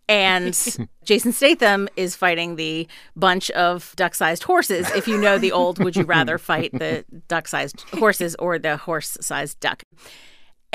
and 0.08 0.54
Jason 1.04 1.32
Statham 1.32 1.88
is 1.96 2.14
fighting 2.14 2.56
the 2.56 2.86
bunch 3.14 3.50
of 3.52 3.92
duck-sized 3.96 4.44
horses. 4.44 4.90
If 4.92 5.08
you 5.08 5.18
know 5.18 5.38
the 5.38 5.52
old, 5.52 5.82
would 5.82 5.96
you 5.96 6.04
rather 6.04 6.38
fight 6.38 6.72
the 6.72 7.04
duck-sized 7.28 7.80
horses 7.94 8.36
or 8.38 8.58
the 8.58 8.76
horse-sized 8.76 9.58
duck? 9.60 9.82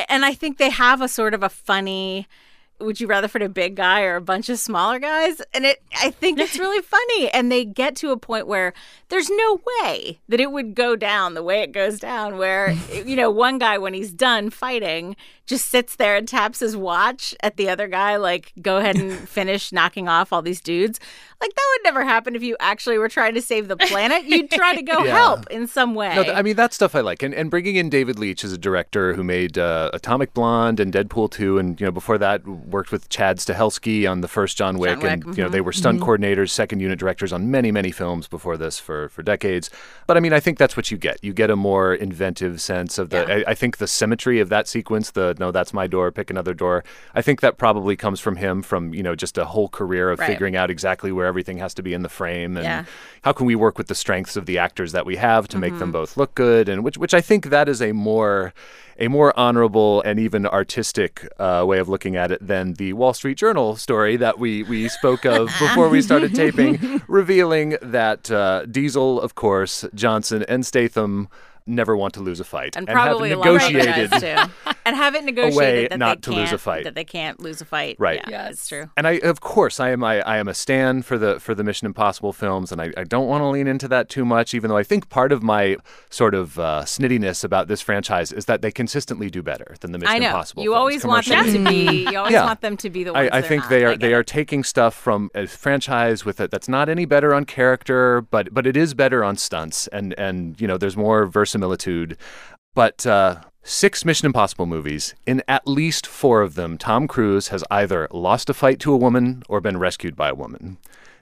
And 0.10 0.26
I 0.26 0.34
think 0.34 0.58
they 0.58 0.70
have 0.70 1.02
a 1.02 1.08
sort 1.08 1.34
of 1.34 1.44
a 1.44 1.50
funny. 1.50 2.28
Would 2.80 3.00
you 3.00 3.06
rather 3.06 3.28
fight 3.28 3.44
a 3.44 3.50
big 3.50 3.76
guy 3.76 4.02
or 4.02 4.16
a 4.16 4.22
bunch 4.22 4.50
of 4.50 4.58
smaller 4.58 4.98
guys? 4.98 5.40
And 5.54 5.66
it, 5.66 5.84
I 6.02 6.10
think 6.10 6.40
it's 6.40 6.58
really 6.58 6.82
funny. 6.84 7.30
And 7.30 7.52
they 7.52 7.64
get 7.64 7.96
to 7.98 8.10
a 8.10 8.18
point 8.18 8.48
where 8.48 8.74
there's 9.10 9.30
no 9.30 9.62
way 9.84 10.20
that 10.30 10.40
it 10.40 10.52
would 10.52 10.74
go 10.74 10.96
down 10.96 11.36
the 11.36 11.44
way 11.44 11.62
it 11.62 11.74
goes 11.74 12.00
down. 12.00 12.38
Where 12.38 12.72
you 13.06 13.16
know, 13.16 13.30
one 13.30 13.60
guy 13.60 13.78
when 13.78 13.94
he's 13.94 14.12
done 14.12 14.50
fighting 14.50 15.16
just 15.52 15.70
sits 15.70 15.98
there 15.98 16.16
and 16.16 16.28
taps 16.28 16.60
his 16.62 16.76
watch 16.76 17.36
at 17.44 17.58
the 17.58 17.70
other 17.70 17.88
guy, 17.88 18.16
like, 18.16 18.54
go 18.62 18.78
ahead 18.78 18.96
and 18.96 19.12
finish 19.30 19.72
knocking 19.72 20.08
off 20.08 20.32
all 20.34 20.42
these 20.42 20.62
dudes. 20.62 21.00
Like, 21.42 21.54
that 21.54 21.68
would 21.76 21.84
never 21.84 22.04
happen 22.04 22.36
if 22.36 22.42
you 22.44 22.56
actually 22.60 22.98
were 22.98 23.10
trying 23.10 23.34
to 23.34 23.42
save 23.42 23.68
the 23.68 23.76
planet. 23.76 24.24
You'd 24.26 24.50
try 24.52 24.76
to 24.76 24.82
go 24.82 25.04
Yeah. 25.04 25.16
help 25.18 25.50
in 25.50 25.68
some 25.68 25.94
way. 25.96 26.16
No, 26.16 26.24
th- 26.24 26.36
I 26.36 26.42
mean 26.42 26.56
that 26.56 26.74
stuff 26.74 26.96
I 26.96 27.02
like, 27.02 27.22
and 27.24 27.34
and 27.34 27.50
bringing 27.50 27.76
in 27.76 27.90
David 27.90 28.18
Leitch 28.20 28.44
as 28.44 28.54
a 28.54 28.58
director 28.58 29.14
who 29.16 29.24
made 29.24 29.58
uh, 29.58 29.90
Atomic 29.94 30.34
Blonde 30.34 30.80
and 30.80 30.94
Deadpool 30.94 31.32
2, 31.32 31.58
and 31.58 31.80
you 31.82 31.86
know 31.88 31.92
before 31.92 32.18
that 32.20 32.48
worked 32.48 32.92
with 32.92 33.10
Chad 33.10 33.38
Stahelski 33.40 34.10
on 34.10 34.22
the 34.22 34.28
first 34.28 34.56
John 34.58 34.78
Wick, 34.78 35.02
Wick, 35.02 35.12
and 35.12 35.36
you 35.38 35.44
know 35.44 35.50
they 35.50 35.62
were 35.62 35.74
stunt 35.74 36.00
coordinators, 36.02 36.52
second 36.52 36.80
unit 36.80 37.00
directors 37.00 37.34
on 37.34 37.50
many 37.52 37.72
many 37.72 37.92
films 37.92 38.28
before 38.28 38.56
this 38.56 38.80
for 38.80 39.10
for 39.10 39.24
decades. 39.24 39.70
But 40.08 40.16
I 40.18 40.20
mean 40.20 40.34
I 40.34 40.40
think 40.40 40.58
that's 40.60 40.78
what 40.78 40.92
you 40.92 40.98
get. 40.98 41.22
You 41.24 41.34
get 41.34 41.50
a 41.50 41.56
more 41.56 41.94
inventive 41.96 42.62
sense 42.62 42.98
of 43.00 43.10
the. 43.10 43.26
Yeah. 43.28 43.34
I, 43.48 43.52
I 43.52 43.54
think 43.56 43.78
the 43.78 43.88
symmetry 43.88 44.40
of 44.40 44.50
that 44.50 44.68
sequence, 44.68 45.10
the 45.12 45.36
no 45.42 45.52
that's 45.52 45.74
my 45.74 45.88
door, 45.88 46.12
pick 46.12 46.30
another 46.30 46.54
door. 46.54 46.84
I 47.14 47.22
think 47.22 47.42
that 47.42 47.58
probably 47.58 47.96
comes 48.06 48.20
from 48.26 48.36
him, 48.38 48.62
from 48.62 48.94
you 48.98 49.04
know 49.04 49.16
just 49.16 49.38
a 49.38 49.46
whole 49.54 49.68
career 49.80 50.06
of 50.14 50.20
Right. 50.20 50.28
figuring 50.32 50.56
out 50.56 50.70
exactly 50.76 51.12
where 51.12 51.26
everything 51.32 51.58
has 51.66 51.74
to 51.76 51.84
be 51.88 51.94
in 51.98 52.02
the 52.08 52.14
frame 52.20 52.56
and 52.58 52.66
Yeah. 52.66 52.84
how 53.26 53.34
can 53.34 53.46
we 53.52 53.56
work 53.66 53.78
with 53.80 53.88
the 53.88 53.96
strengths 54.04 54.36
of 54.40 54.46
the 54.46 54.58
actors 54.66 54.92
that 54.96 55.06
we 55.06 55.16
have 55.18 55.44
to 55.50 55.58
make 55.58 55.74
Mm-hmm. 55.74 55.80
them 55.80 55.92
both 56.00 56.12
look 56.22 56.34
good 56.36 56.70
and 56.70 56.78
which 56.86 56.98
which 57.04 57.14
I 57.14 57.22
think 57.30 57.42
that 57.56 57.68
is 57.68 57.82
a 57.82 57.92
more 57.92 58.54
a 59.00 59.08
more 59.08 59.32
honorable 59.46 60.02
and 60.08 60.20
even 60.20 60.46
artistic 60.46 61.14
uh, 61.40 61.64
way 61.68 61.80
of 61.80 61.88
looking 61.90 62.16
at 62.16 62.30
it 62.32 62.40
than 62.54 62.74
the 62.82 62.94
Wall 62.94 63.14
Street 63.20 63.38
Journal 63.44 63.76
story 63.88 64.16
that 64.18 64.36
we 64.38 64.52
we 64.74 64.90
spoke 64.90 65.26
of 65.26 65.48
before 65.66 65.88
we 65.90 66.02
started 66.10 66.32
taping, 66.36 67.02
revealing 67.08 67.78
that 67.82 68.30
uh, 68.30 68.66
Diesel, 68.66 69.20
of 69.22 69.34
course, 69.34 69.86
Johnson, 69.96 70.44
and 70.48 70.62
Statham 70.66 71.30
never 71.66 71.96
want 71.96 72.14
to 72.16 72.20
lose 72.22 72.40
a 72.40 72.44
fight 72.44 72.76
and 72.76 72.88
have 72.88 72.96
probably 72.96 73.32
a 73.32 73.38
lot 73.38 73.48
of 73.48 73.56
other 73.56 73.72
negotiated 73.72 74.12
guys 74.12 74.22
too, 74.22 74.72
and 74.86 74.96
have 74.96 75.16
it 75.16 75.24
negotiated 75.24 75.92
that 75.92 76.00
not 76.00 76.22
they 76.22 76.32
to 76.32 76.40
lose 76.40 76.52
a 76.52 76.58
fight. 76.58 76.84
That 76.84 76.96
they 76.96 77.04
can't 77.04 77.40
lose 77.40 77.62
a 77.62 77.66
fight. 77.66 77.96
Right. 78.00 78.22
Yeah, 78.28 78.50
it's 78.50 78.68
true. 78.68 78.90
And 78.98 79.08
I, 79.08 79.14
of 79.20 79.42
course, 79.42 79.80
I 79.80 79.90
am 79.90 80.04
I, 80.04 80.22
I 80.22 80.38
am 80.38 80.48
a 80.48 80.54
stan 80.54 81.02
for 81.02 81.18
the 81.18 81.40
for 81.40 81.54
the 81.56 81.64
Mission 81.64 81.86
Impossible 81.86 82.34
films, 82.34 82.72
and 82.72 82.82
I, 82.82 82.92
I 82.98 83.04
don't 83.04 83.28
want 83.28 83.42
to 83.42 83.48
lean 83.48 83.68
into 83.68 83.88
that 83.90 84.10
too 84.10 84.26
much. 84.26 84.54
Even 84.54 84.70
though 84.70 84.78
I 84.78 84.84
think 84.84 85.10
part 85.10 85.32
of 85.32 85.44
my 85.44 85.78
sort 86.10 86.34
of 86.34 86.58
uh, 86.60 86.84
snittiness 86.86 87.44
about 87.44 87.68
this 87.68 87.82
franchise 87.82 88.32
is 88.32 88.46
that 88.46 88.62
they 88.62 88.72
consistently 88.72 89.30
do 89.30 89.42
better 89.42 89.76
than 89.82 89.92
the 89.92 89.98
Mission 90.00 90.16
I 90.16 90.20
know. 90.20 90.28
Impossible. 90.28 90.64
You 90.64 90.72
films 90.72 90.80
always 90.80 91.06
want 91.06 91.26
them 91.28 91.46
to 91.46 91.70
be. 91.70 92.10
You 92.12 92.18
always 92.18 92.34
Yeah. 92.34 92.46
want 92.46 92.62
them 92.62 92.78
to 92.78 92.90
be 92.90 93.04
the 93.04 93.14
ones. 93.14 93.30
I, 93.32 93.38
I 93.40 93.42
think 93.42 93.64
not. 93.64 93.70
they 93.70 93.86
are 93.86 93.98
they 93.98 94.12
it. 94.12 94.16
are 94.16 94.24
taking 94.24 94.64
stuff 94.64 94.94
from 94.96 95.30
a 95.36 95.46
franchise 95.48 96.26
with 96.26 96.40
it 96.40 96.52
that's 96.52 96.68
not 96.68 96.90
any 96.90 97.06
better 97.06 97.34
on 97.34 97.46
character, 97.46 98.22
but 98.22 98.54
but 98.54 98.66
it 98.68 98.76
is 98.76 98.94
better 98.94 99.24
on 99.24 99.38
stunts, 99.38 99.88
and 99.88 100.14
and 100.18 100.60
you 100.60 100.68
know 100.68 100.78
there's 100.78 100.98
more 100.98 101.26
verisimilitude. 101.52 102.18
But 102.74 103.06
uh, 103.06 103.42
six 103.64 104.06
Mission 104.06 104.26
Impossible 104.26 104.66
movies, 104.66 105.14
in 105.26 105.44
at 105.48 105.68
least 105.68 106.08
four 106.08 106.42
of 106.42 106.56
them, 106.56 106.78
Tom 106.78 107.08
Cruise 107.08 107.50
has 107.50 107.64
either 107.70 108.08
lost 108.12 108.50
a 108.50 108.54
fight 108.54 108.80
to 108.80 108.94
a 108.94 108.98
woman 108.98 109.44
or 109.50 109.60
been 109.62 109.78
rescued 109.78 110.16
by 110.16 110.30
a 110.30 110.36
woman. 110.36 110.78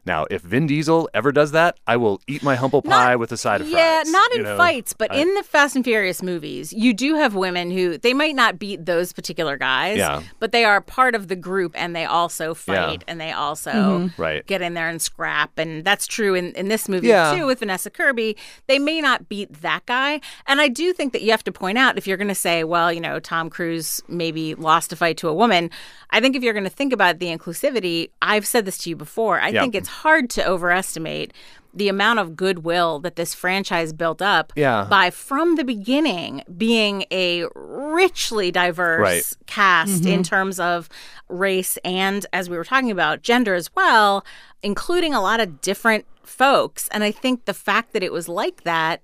Now, 0.09 0.25
if 0.31 0.41
Vin 0.41 0.65
Diesel 0.65 1.07
ever 1.13 1.31
does 1.31 1.51
that, 1.51 1.77
I 1.85 1.95
will 1.95 2.19
eat 2.25 2.41
my 2.41 2.55
humble 2.55 2.81
pie 2.81 3.15
with 3.15 3.31
a 3.31 3.37
side 3.37 3.61
of 3.61 3.69
fries. 3.69 3.77
Yeah, 3.77 4.11
not 4.11 4.31
in 4.33 4.41
know? 4.41 4.57
fights, 4.57 4.91
but 4.93 5.11
I- 5.11 5.17
in 5.17 5.31
the 5.35 5.43
Fast 5.43 5.75
and 5.75 5.85
Furious 5.85 6.23
movies, 6.23 6.73
you 6.73 6.95
do 6.95 7.13
have 7.13 7.35
women 7.35 7.69
who 7.69 7.95
they 7.99 8.15
might 8.15 8.33
not 8.33 8.57
beat 8.57 8.87
those 8.87 9.13
particular 9.13 9.55
guys, 9.55 9.99
Yeah. 9.99 10.23
but 10.39 10.51
they 10.51 10.65
are 10.65 10.81
part 10.81 11.13
of 11.13 11.27
the 11.27 11.35
group 11.35 11.73
and 11.75 11.95
they 11.95 12.05
also 12.05 12.55
fight 12.55 13.01
Yeah. 13.01 13.07
and 13.07 13.21
they 13.21 13.31
also 13.31 13.71
mm-hmm. 13.71 14.19
Right. 14.19 14.43
get 14.47 14.63
in 14.63 14.73
there 14.73 14.89
and 14.89 14.99
scrap. 14.99 15.59
And 15.59 15.85
that's 15.85 16.07
true 16.07 16.33
in, 16.33 16.53
in 16.53 16.69
this 16.69 16.89
movie 16.89 17.09
Yeah. 17.09 17.35
too 17.35 17.45
with 17.45 17.59
Vanessa 17.59 17.91
Kirby. 17.91 18.35
They 18.65 18.79
may 18.79 19.01
not 19.01 19.29
beat 19.29 19.61
that 19.61 19.85
guy. 19.85 20.21
And 20.47 20.59
I 20.59 20.69
do 20.69 20.91
think 20.91 21.13
that 21.13 21.21
you 21.21 21.29
have 21.29 21.43
to 21.43 21.51
point 21.51 21.77
out 21.77 21.99
if 21.99 22.07
you're 22.07 22.17
going 22.17 22.29
to 22.29 22.33
say, 22.33 22.63
well, 22.63 22.91
you 22.91 22.99
know, 22.99 23.19
Tom 23.19 23.47
Cruise 23.51 24.01
maybe 24.07 24.55
lost 24.55 24.91
a 24.91 24.95
fight 24.95 25.17
to 25.17 25.27
a 25.27 25.35
woman. 25.35 25.69
I 26.09 26.19
think 26.19 26.35
if 26.35 26.41
you're 26.41 26.53
going 26.53 26.63
to 26.63 26.69
think 26.71 26.93
about 26.93 27.19
the 27.19 27.27
inclusivity, 27.27 28.09
I've 28.23 28.47
said 28.47 28.65
this 28.65 28.79
to 28.79 28.89
you 28.89 28.95
before. 28.95 29.39
I 29.39 29.49
Yeah. 29.49 29.61
think 29.61 29.75
it's 29.75 29.98
hard 29.99 30.29
to 30.31 30.45
overestimate 30.47 31.33
the 31.73 31.87
amount 31.87 32.17
of 32.19 32.35
goodwill 32.35 32.99
that 32.99 33.15
this 33.15 33.33
franchise 33.35 33.93
built 33.93 34.21
up 34.21 34.51
Yeah. 34.55 34.87
by 34.89 35.11
from 35.11 35.55
the 35.55 35.63
beginning 35.63 36.41
being 36.57 37.05
a 37.11 37.45
richly 37.55 38.51
diverse 38.51 38.99
Right. 38.99 39.23
cast 39.45 40.01
mm-hmm. 40.01 40.07
in 40.13 40.23
terms 40.23 40.59
of 40.59 40.89
race 41.27 41.77
and 41.85 42.25
as 42.33 42.49
we 42.49 42.57
were 42.57 42.63
talking 42.63 42.89
about 42.91 43.21
gender 43.21 43.53
as 43.53 43.69
well 43.75 44.25
including 44.63 45.13
a 45.13 45.21
lot 45.21 45.39
of 45.39 45.61
different 45.61 46.05
folks 46.23 46.87
and 46.91 47.03
i 47.03 47.11
think 47.11 47.45
the 47.45 47.53
fact 47.53 47.93
that 47.93 48.01
it 48.03 48.11
was 48.11 48.27
like 48.27 48.63
that 48.63 49.01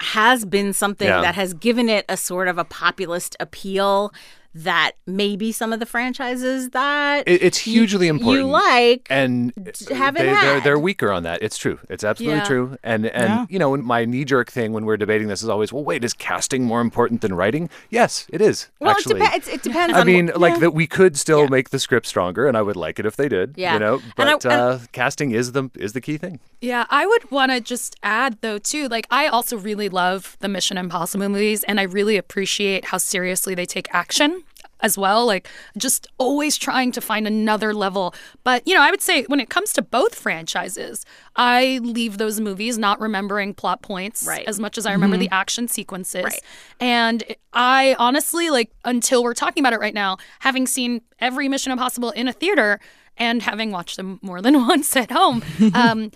has 0.00 0.44
been 0.44 0.72
something 0.72 1.08
Yeah. 1.08 1.22
that 1.22 1.34
has 1.34 1.54
given 1.54 1.88
it 1.88 2.04
a 2.08 2.16
sort 2.18 2.46
of 2.48 2.58
a 2.58 2.64
populist 2.64 3.36
appeal 3.40 4.12
that 4.54 4.92
maybe 5.06 5.50
some 5.52 5.72
of 5.72 5.80
the 5.80 5.86
franchises 5.86 6.70
that 6.70 7.26
It, 7.26 7.42
it's 7.42 7.66
you- 7.66 7.72
hugely 7.80 8.08
important. 8.08 8.44
you 8.46 8.50
like 8.50 9.06
and 9.10 9.52
haven't 9.90 10.22
they, 10.26 10.32
they're, 10.32 10.34
had. 10.34 10.64
they're 10.64 10.78
weaker 10.78 11.10
on 11.10 11.22
that. 11.22 11.42
It's 11.42 11.56
true. 11.56 11.78
It's 11.88 12.04
absolutely 12.04 12.38
Yeah. 12.40 12.44
true. 12.44 12.76
And 12.84 13.06
and 13.06 13.24
Yeah. 13.28 13.46
you 13.48 13.58
know, 13.58 13.76
my 13.76 14.04
knee 14.04 14.24
jerk 14.24 14.50
thing 14.50 14.72
when 14.72 14.84
we're 14.84 14.96
debating 14.96 15.28
this 15.28 15.42
is 15.42 15.48
always, 15.48 15.72
well, 15.72 15.84
wait, 15.84 16.04
is 16.04 16.12
casting 16.14 16.64
more 16.64 16.80
important 16.80 17.20
than 17.22 17.34
writing? 17.34 17.70
Yes, 17.90 18.26
it 18.28 18.40
is. 18.40 18.68
well, 18.80 18.90
actually. 18.90 19.20
it, 19.20 19.24
depends. 19.24 19.48
it 19.48 19.62
depends. 19.62 19.94
I 19.96 20.00
on 20.00 20.06
mean, 20.06 20.30
like 20.36 20.60
that 20.60 20.74
we 20.74 20.86
could 20.86 21.16
still 21.16 21.44
Yeah. 21.44 21.48
make 21.50 21.70
the 21.70 21.78
script 21.78 22.06
stronger, 22.06 22.46
and 22.46 22.56
I 22.56 22.62
would 22.62 22.76
like 22.76 22.98
it 22.98 23.06
if 23.06 23.16
they 23.16 23.28
did. 23.28 23.54
Yeah. 23.56 23.74
You 23.74 23.78
know, 23.80 23.94
And 24.18 24.28
I- 24.28 24.32
but 24.34 24.44
and- 24.44 24.52
uh, 24.52 24.78
casting 24.92 25.30
is 25.32 25.52
the 25.52 25.70
is 25.78 25.92
the 25.94 26.00
key 26.00 26.18
thing. 26.18 26.40
Yeah, 26.60 26.84
I 26.90 27.06
would 27.06 27.30
want 27.30 27.50
to 27.52 27.60
just 27.60 27.96
add 28.02 28.36
though 28.42 28.58
too. 28.58 28.88
Like 28.88 29.06
I 29.10 29.26
also 29.28 29.56
really 29.56 29.88
love 29.88 30.36
the 30.40 30.48
Mission 30.48 30.76
Impossible 30.76 31.28
movies 31.28 31.64
and 31.64 31.80
I 31.80 31.84
really 31.84 32.16
appreciate 32.16 32.84
how 32.86 32.98
seriously 32.98 33.54
they 33.54 33.66
take 33.66 33.88
action 33.94 34.41
as 34.82 34.98
well. 34.98 35.24
Like 35.26 35.48
just 35.78 36.06
always 36.18 36.56
trying 36.58 36.92
to 36.92 37.00
find 37.00 37.26
another 37.26 37.72
level. 37.72 38.14
But, 38.44 38.66
you 38.66 38.74
know, 38.74 38.82
I 38.82 38.90
would 38.90 39.00
say 39.00 39.22
when 39.24 39.40
it 39.40 39.48
comes 39.48 39.72
to 39.74 39.82
both 39.82 40.14
franchises, 40.14 41.04
I 41.36 41.78
leave 41.82 42.18
those 42.18 42.40
movies 42.40 42.76
not 42.78 43.00
remembering 43.00 43.54
plot 43.54 43.80
points 43.82 44.24
Right. 44.26 44.46
as 44.46 44.58
much 44.60 44.76
as 44.76 44.84
I 44.86 44.92
remember 44.92 45.16
the 45.16 45.30
action 45.30 45.68
sequences. 45.68 46.24
Right. 46.24 46.40
And 46.80 47.24
I 47.52 47.96
honestly 47.98 48.50
like 48.50 48.70
until 48.84 49.22
we're 49.22 49.34
talking 49.34 49.62
about 49.62 49.72
it 49.72 49.80
right 49.80 49.94
now, 49.94 50.18
having 50.40 50.66
seen 50.66 51.00
every 51.20 51.48
Mission 51.48 51.72
Impossible 51.72 52.10
in 52.10 52.28
a 52.28 52.32
theater 52.32 52.80
and 53.16 53.42
having 53.42 53.70
watched 53.70 53.96
them 53.96 54.18
more 54.22 54.42
than 54.42 54.54
once 54.66 54.96
at 54.96 55.10
home, 55.10 55.42
um, 55.74 56.10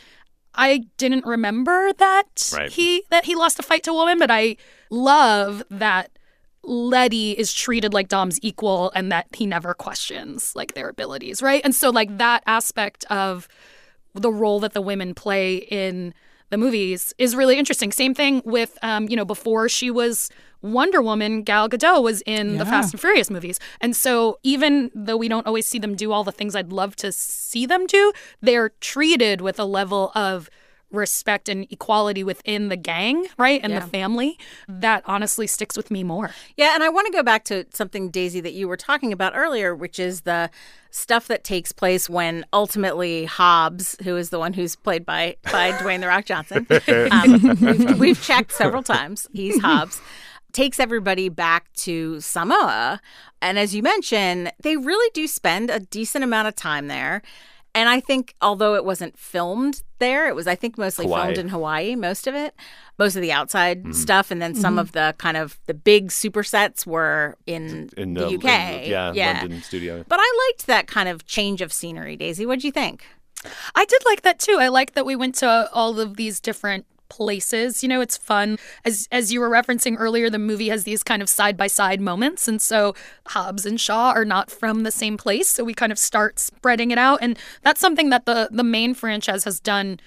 I 0.54 0.86
didn't 0.96 1.26
remember 1.26 1.92
that 1.92 2.50
Right. 2.56 2.70
he 2.72 3.04
that 3.10 3.26
he 3.26 3.34
lost 3.34 3.58
a 3.58 3.62
fight 3.62 3.82
to 3.84 3.90
a 3.90 3.94
woman, 3.94 4.18
but 4.18 4.30
I 4.30 4.56
love 4.90 5.62
that 5.70 6.10
Letty 6.66 7.32
is 7.32 7.52
treated 7.52 7.94
like 7.94 8.08
Dom's 8.08 8.38
equal 8.42 8.90
and 8.94 9.10
that 9.12 9.26
he 9.34 9.46
never 9.46 9.74
questions 9.74 10.54
like 10.54 10.74
their 10.74 10.88
abilities, 10.88 11.42
right? 11.42 11.62
And 11.64 11.74
so 11.74 11.90
like 11.90 12.18
that 12.18 12.42
aspect 12.46 13.04
of 13.10 13.48
the 14.14 14.32
role 14.32 14.60
that 14.60 14.72
the 14.72 14.80
women 14.80 15.14
play 15.14 15.56
in 15.56 16.14
the 16.50 16.56
movies 16.56 17.14
is 17.18 17.34
really 17.34 17.58
interesting. 17.58 17.92
Same 17.92 18.14
thing 18.14 18.42
with 18.44 18.78
um, 18.82 19.08
you 19.08 19.16
know, 19.16 19.24
before 19.24 19.68
she 19.68 19.90
was 19.90 20.30
Wonder 20.62 21.02
Woman, 21.02 21.42
Gal 21.42 21.68
Gadot 21.68 22.02
was 22.02 22.22
in 22.22 22.56
the 22.56 22.64
Fast 22.64 22.92
and 22.94 23.00
Furious 23.00 23.30
movies. 23.30 23.60
And 23.80 23.94
so 23.94 24.38
even 24.42 24.90
though 24.94 25.16
we 25.16 25.28
don't 25.28 25.46
always 25.46 25.66
see 25.66 25.78
them 25.78 25.94
do 25.94 26.12
all 26.12 26.24
the 26.24 26.32
things 26.32 26.56
I'd 26.56 26.72
love 26.72 26.96
to 26.96 27.12
see 27.12 27.66
them 27.66 27.86
do, 27.86 28.12
they're 28.40 28.70
treated 28.80 29.40
with 29.40 29.58
a 29.60 29.64
level 29.64 30.12
of 30.14 30.50
respect 30.92 31.48
and 31.48 31.66
equality 31.70 32.22
within 32.22 32.68
the 32.68 32.76
gang, 32.76 33.26
right? 33.38 33.60
And 33.62 33.72
Yeah. 33.72 33.80
the 33.80 33.86
family 33.88 34.38
that 34.68 35.02
honestly 35.06 35.46
sticks 35.46 35.76
with 35.76 35.90
me 35.90 36.04
more. 36.04 36.30
Yeah, 36.56 36.74
and 36.74 36.82
I 36.84 36.88
want 36.88 37.06
to 37.06 37.12
go 37.12 37.22
back 37.22 37.44
to 37.44 37.66
something, 37.72 38.10
Daisy, 38.10 38.40
that 38.40 38.52
you 38.52 38.68
were 38.68 38.76
talking 38.76 39.12
about 39.12 39.32
earlier, 39.34 39.74
which 39.74 39.98
is 39.98 40.20
the 40.22 40.48
stuff 40.90 41.26
that 41.26 41.44
takes 41.44 41.72
place 41.72 42.08
when 42.08 42.44
ultimately 42.52 43.24
Hobbs, 43.26 43.96
who 44.04 44.16
is 44.16 44.30
the 44.30 44.38
one 44.38 44.52
who's 44.54 44.76
played 44.76 45.04
by 45.04 45.36
by 45.42 45.72
Dwayne 45.80 46.00
the 46.00 46.06
Rock 46.06 46.24
Johnson, 46.24 46.66
um, 47.10 47.58
we've, 47.60 47.98
we've 47.98 48.22
checked 48.22 48.52
several 48.52 48.82
times. 48.82 49.26
He's 49.32 49.60
Hobbs. 49.60 50.00
Takes 50.52 50.80
everybody 50.80 51.28
back 51.28 51.70
to 51.74 52.18
Samoa. 52.20 53.00
And 53.42 53.58
as 53.58 53.74
you 53.74 53.82
mentioned, 53.82 54.52
they 54.62 54.76
really 54.78 55.10
do 55.12 55.26
spend 55.26 55.68
a 55.68 55.80
decent 55.80 56.24
amount 56.24 56.48
of 56.48 56.54
time 56.54 56.86
there. 56.86 57.20
And 57.76 57.90
I 57.90 58.00
think, 58.00 58.34
although 58.40 58.74
it 58.74 58.86
wasn't 58.86 59.18
filmed 59.18 59.82
there, 59.98 60.28
it 60.28 60.34
was, 60.34 60.46
I 60.46 60.54
think, 60.54 60.78
mostly 60.78 61.04
Hawaii. 61.04 61.24
filmed 61.24 61.38
in 61.38 61.48
Hawaii, 61.50 61.94
most 61.94 62.26
of 62.26 62.34
it, 62.34 62.54
most 62.98 63.16
of 63.16 63.22
the 63.22 63.32
outside 63.32 63.82
mm-hmm. 63.82 63.92
stuff. 63.92 64.30
And 64.30 64.40
then 64.40 64.54
some 64.54 64.72
mm-hmm. 64.72 64.78
of 64.78 64.92
the 64.92 65.14
kind 65.18 65.36
of 65.36 65.60
the 65.66 65.74
big 65.74 66.08
supersets 66.08 66.86
were 66.86 67.36
in, 67.46 67.90
In 67.98 68.14
the, 68.14 68.20
the, 68.20 68.34
UK. 68.36 68.44
in- 68.84 68.90
yeah, 68.90 69.38
London 69.42 69.60
studio. 69.60 70.02
But 70.08 70.20
I 70.22 70.48
liked 70.48 70.66
that 70.68 70.86
kind 70.86 71.06
of 71.06 71.26
change 71.26 71.60
of 71.60 71.70
scenery, 71.70 72.16
Daisy. 72.16 72.46
What'd 72.46 72.64
you 72.64 72.72
think? 72.72 73.04
I 73.74 73.84
did 73.84 74.02
like 74.06 74.22
that 74.22 74.38
too. 74.38 74.56
I 74.58 74.68
like 74.68 74.94
that 74.94 75.04
we 75.04 75.14
went 75.14 75.34
to 75.36 75.68
all 75.70 76.00
of 76.00 76.16
these 76.16 76.40
different 76.40 76.86
places. 77.08 77.82
You 77.82 77.88
know, 77.88 78.00
it's 78.00 78.16
fun. 78.16 78.58
As 78.84 79.08
as 79.12 79.32
you 79.32 79.40
were 79.40 79.50
referencing 79.50 79.96
earlier, 79.98 80.28
the 80.30 80.38
movie 80.38 80.68
has 80.68 80.84
these 80.84 81.02
kind 81.02 81.22
of 81.22 81.28
side 81.28 81.56
by 81.56 81.66
side 81.66 82.00
moments. 82.00 82.48
And 82.48 82.60
so 82.60 82.94
Hobbs 83.28 83.66
and 83.66 83.80
Shaw 83.80 84.10
are 84.12 84.24
not 84.24 84.50
from 84.50 84.82
the 84.82 84.90
same 84.90 85.16
place. 85.16 85.48
So 85.48 85.64
we 85.64 85.74
kind 85.74 85.92
of 85.92 85.98
start 85.98 86.38
spreading 86.38 86.90
it 86.90 86.98
out. 86.98 87.18
And 87.22 87.38
that's 87.62 87.80
something 87.80 88.10
that 88.10 88.26
the 88.26 88.48
the 88.50 88.64
main 88.64 88.94
franchise 88.94 89.44
has 89.44 89.60
done 89.60 90.00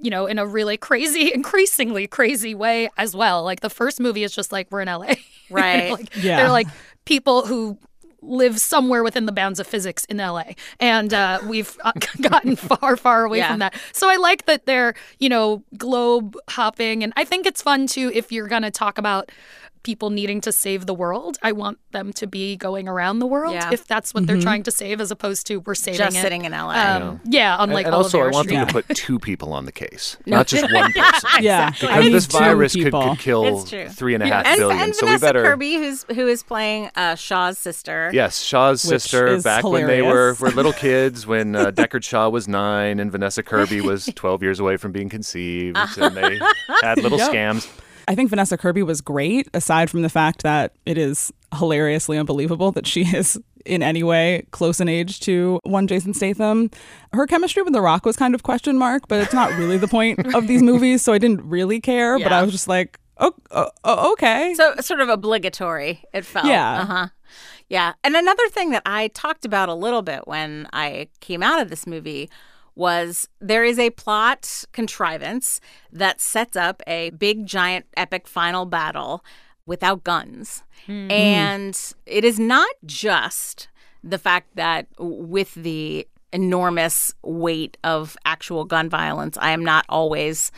you 0.00 0.10
know, 0.10 0.26
in 0.26 0.36
a 0.38 0.44
really 0.46 0.76
crazy, 0.76 1.32
increasingly 1.34 2.08
crazy 2.08 2.54
way 2.56 2.90
as 2.98 3.14
well. 3.14 3.44
Like 3.44 3.60
the 3.60 3.70
first 3.70 4.00
movie 4.00 4.24
is 4.24 4.32
just 4.34 4.50
like 4.50 4.66
we're 4.70 4.80
in 4.80 4.88
LA. 4.88 5.14
Right. 5.50 5.92
like 5.92 6.16
Yeah. 6.16 6.36
they're 6.38 6.50
like 6.50 6.66
people 7.04 7.46
who 7.46 7.78
live 8.22 8.60
somewhere 8.60 9.02
within 9.02 9.26
the 9.26 9.32
bounds 9.32 9.58
of 9.60 9.66
physics 9.66 10.04
in 10.06 10.16
LA. 10.18 10.44
And 10.80 11.12
uh, 11.12 11.40
we've 11.46 11.76
uh, 11.84 11.92
gotten 12.22 12.56
far, 12.56 12.96
far 12.96 13.24
away 13.24 13.38
Yeah. 13.38 13.48
from 13.50 13.58
that. 13.58 13.74
So 13.92 14.08
I 14.08 14.16
like 14.16 14.46
that 14.46 14.64
they're, 14.66 14.94
you 15.18 15.28
know, 15.28 15.62
globe 15.76 16.36
hopping. 16.48 17.02
And 17.02 17.12
I 17.16 17.24
think 17.24 17.46
it's 17.46 17.60
fun 17.62 17.86
too 17.86 18.10
if 18.14 18.30
you're 18.32 18.48
going 18.48 18.62
to 18.62 18.70
talk 18.70 18.96
about 18.98 19.30
people 19.82 20.10
needing 20.10 20.40
to 20.42 20.52
save 20.52 20.86
the 20.86 20.94
world. 20.94 21.38
I 21.42 21.52
want 21.52 21.78
them 21.90 22.12
to 22.14 22.26
be 22.26 22.56
going 22.56 22.88
around 22.88 23.18
the 23.18 23.26
world 23.26 23.54
Yeah. 23.54 23.70
if 23.72 23.86
that's 23.86 24.14
what 24.14 24.26
they're 24.26 24.40
trying 24.40 24.62
to 24.64 24.70
save, 24.70 25.00
as 25.00 25.10
opposed 25.10 25.46
to 25.48 25.56
we're 25.58 25.74
saving 25.74 25.98
Just 25.98 26.16
it. 26.16 26.20
sitting 26.20 26.44
in 26.44 26.52
LA. 26.52 26.96
Um, 26.96 27.20
yeah, 27.24 27.56
on 27.56 27.64
And- 27.64 27.72
like 27.72 27.86
and 27.86 27.94
all 27.94 28.02
also, 28.04 28.20
I 28.20 28.28
want 28.30 28.48
their 28.48 28.58
them 28.64 28.68
to 28.68 28.72
put 28.72 28.88
two 28.96 29.18
people 29.18 29.52
on 29.52 29.64
the 29.66 29.72
case, 29.72 30.16
not 30.26 30.46
just 30.46 30.72
one 30.72 30.92
person. 30.92 31.28
Yeah, 31.42 31.70
I 31.82 32.02
Because 32.02 32.12
this 32.12 32.26
virus 32.26 32.74
could, 32.74 32.92
could 32.92 33.18
kill 33.18 33.44
It's 33.60 33.70
true. 33.70 33.88
three 33.88 34.14
and 34.14 34.22
a 34.22 34.26
half 34.28 34.46
and, 34.46 34.58
billion. 34.58 34.80
and 34.82 34.94
so 34.94 35.06
Vanessa 35.06 35.24
we 35.24 35.28
better. 35.28 35.42
Kirby, 35.42 35.74
who's 35.76 36.04
who 36.14 36.28
is 36.28 36.42
playing 36.42 36.90
uh, 36.94 37.14
Shaw's 37.16 37.58
sister. 37.58 38.10
Yes, 38.12 38.40
Shaw's 38.40 38.84
Which 38.84 39.02
sister 39.02 39.26
is 39.28 39.42
back 39.44 39.64
when 39.64 39.86
they 39.86 40.02
were, 40.02 40.34
were 40.38 40.50
little 40.50 40.72
kids, 40.72 41.26
when 41.26 41.56
uh, 41.56 41.70
Deckard 41.72 42.04
Shaw 42.04 42.28
was 42.28 42.46
nine 42.46 43.00
and 43.00 43.10
Vanessa 43.10 43.42
Kirby 43.42 43.80
was 43.80 44.06
12 44.14 44.42
years 44.42 44.60
away 44.60 44.76
from 44.76 44.92
being 44.92 45.08
conceived, 45.08 45.76
and 45.98 46.16
they 46.16 46.38
had 46.82 46.98
little 47.02 47.18
Yep. 47.18 47.30
scams. 47.32 47.68
I 48.08 48.14
think 48.14 48.30
Vanessa 48.30 48.56
Kirby 48.56 48.82
was 48.82 49.00
great, 49.00 49.48
aside 49.54 49.90
from 49.90 50.02
the 50.02 50.08
fact 50.08 50.42
that 50.42 50.74
it 50.86 50.98
is 50.98 51.32
hilariously 51.54 52.18
unbelievable 52.18 52.72
that 52.72 52.86
she 52.86 53.02
is 53.16 53.38
in 53.64 53.82
any 53.82 54.02
way 54.02 54.44
close 54.50 54.80
in 54.80 54.88
age 54.88 55.20
to 55.20 55.60
one 55.62 55.86
Jason 55.86 56.14
Statham. 56.14 56.70
Her 57.12 57.26
chemistry 57.26 57.62
with 57.62 57.72
The 57.72 57.80
Rock 57.80 58.04
was 58.04 58.16
kind 58.16 58.34
of 58.34 58.42
question 58.42 58.76
mark, 58.76 59.06
but 59.08 59.20
it's 59.20 59.34
not 59.34 59.52
really 59.52 59.78
the 59.78 59.88
point 59.88 60.18
of 60.34 60.48
these 60.48 60.62
movies, 60.62 61.02
so 61.02 61.12
I 61.12 61.18
didn't 61.18 61.48
really 61.48 61.80
care. 61.80 62.18
But 62.18 62.32
I 62.32 62.42
was 62.42 62.52
just 62.52 62.68
like, 62.68 62.98
oh, 63.18 63.34
oh, 63.50 63.70
oh, 63.84 64.12
okay. 64.12 64.54
So 64.54 64.74
sort 64.80 65.00
of 65.00 65.08
obligatory, 65.08 66.02
it 66.12 66.24
felt. 66.24 66.46
Yeah. 66.46 66.80
Uh 66.80 66.84
huh. 66.84 67.08
Yeah. 67.68 67.92
And 68.04 68.16
another 68.16 68.46
thing 68.48 68.70
that 68.70 68.82
I 68.84 69.08
talked 69.08 69.44
about 69.44 69.68
a 69.68 69.74
little 69.74 70.02
bit 70.02 70.26
when 70.26 70.68
I 70.72 71.08
came 71.20 71.42
out 71.42 71.60
of 71.60 71.70
this 71.70 71.86
movie 71.86 72.28
was 72.74 73.28
there 73.40 73.64
is 73.64 73.78
a 73.78 73.90
plot 73.90 74.64
contrivance 74.72 75.60
that 75.90 76.20
sets 76.20 76.56
up 76.56 76.82
a 76.86 77.10
big, 77.10 77.46
giant, 77.46 77.86
epic 77.96 78.26
final 78.26 78.66
battle 78.66 79.24
without 79.66 80.04
guns. 80.04 80.62
Hmm. 80.86 81.10
And 81.10 81.94
it 82.06 82.24
is 82.24 82.38
not 82.38 82.70
just 82.84 83.68
the 84.02 84.18
fact 84.18 84.56
that 84.56 84.86
with 84.98 85.54
the 85.54 86.06
enormous 86.32 87.14
weight 87.22 87.76
of 87.84 88.16
actual 88.24 88.64
gun 88.64 88.88
violence, 88.88 89.36
I 89.40 89.50
am 89.52 89.64
not 89.64 89.84
always 89.88 90.50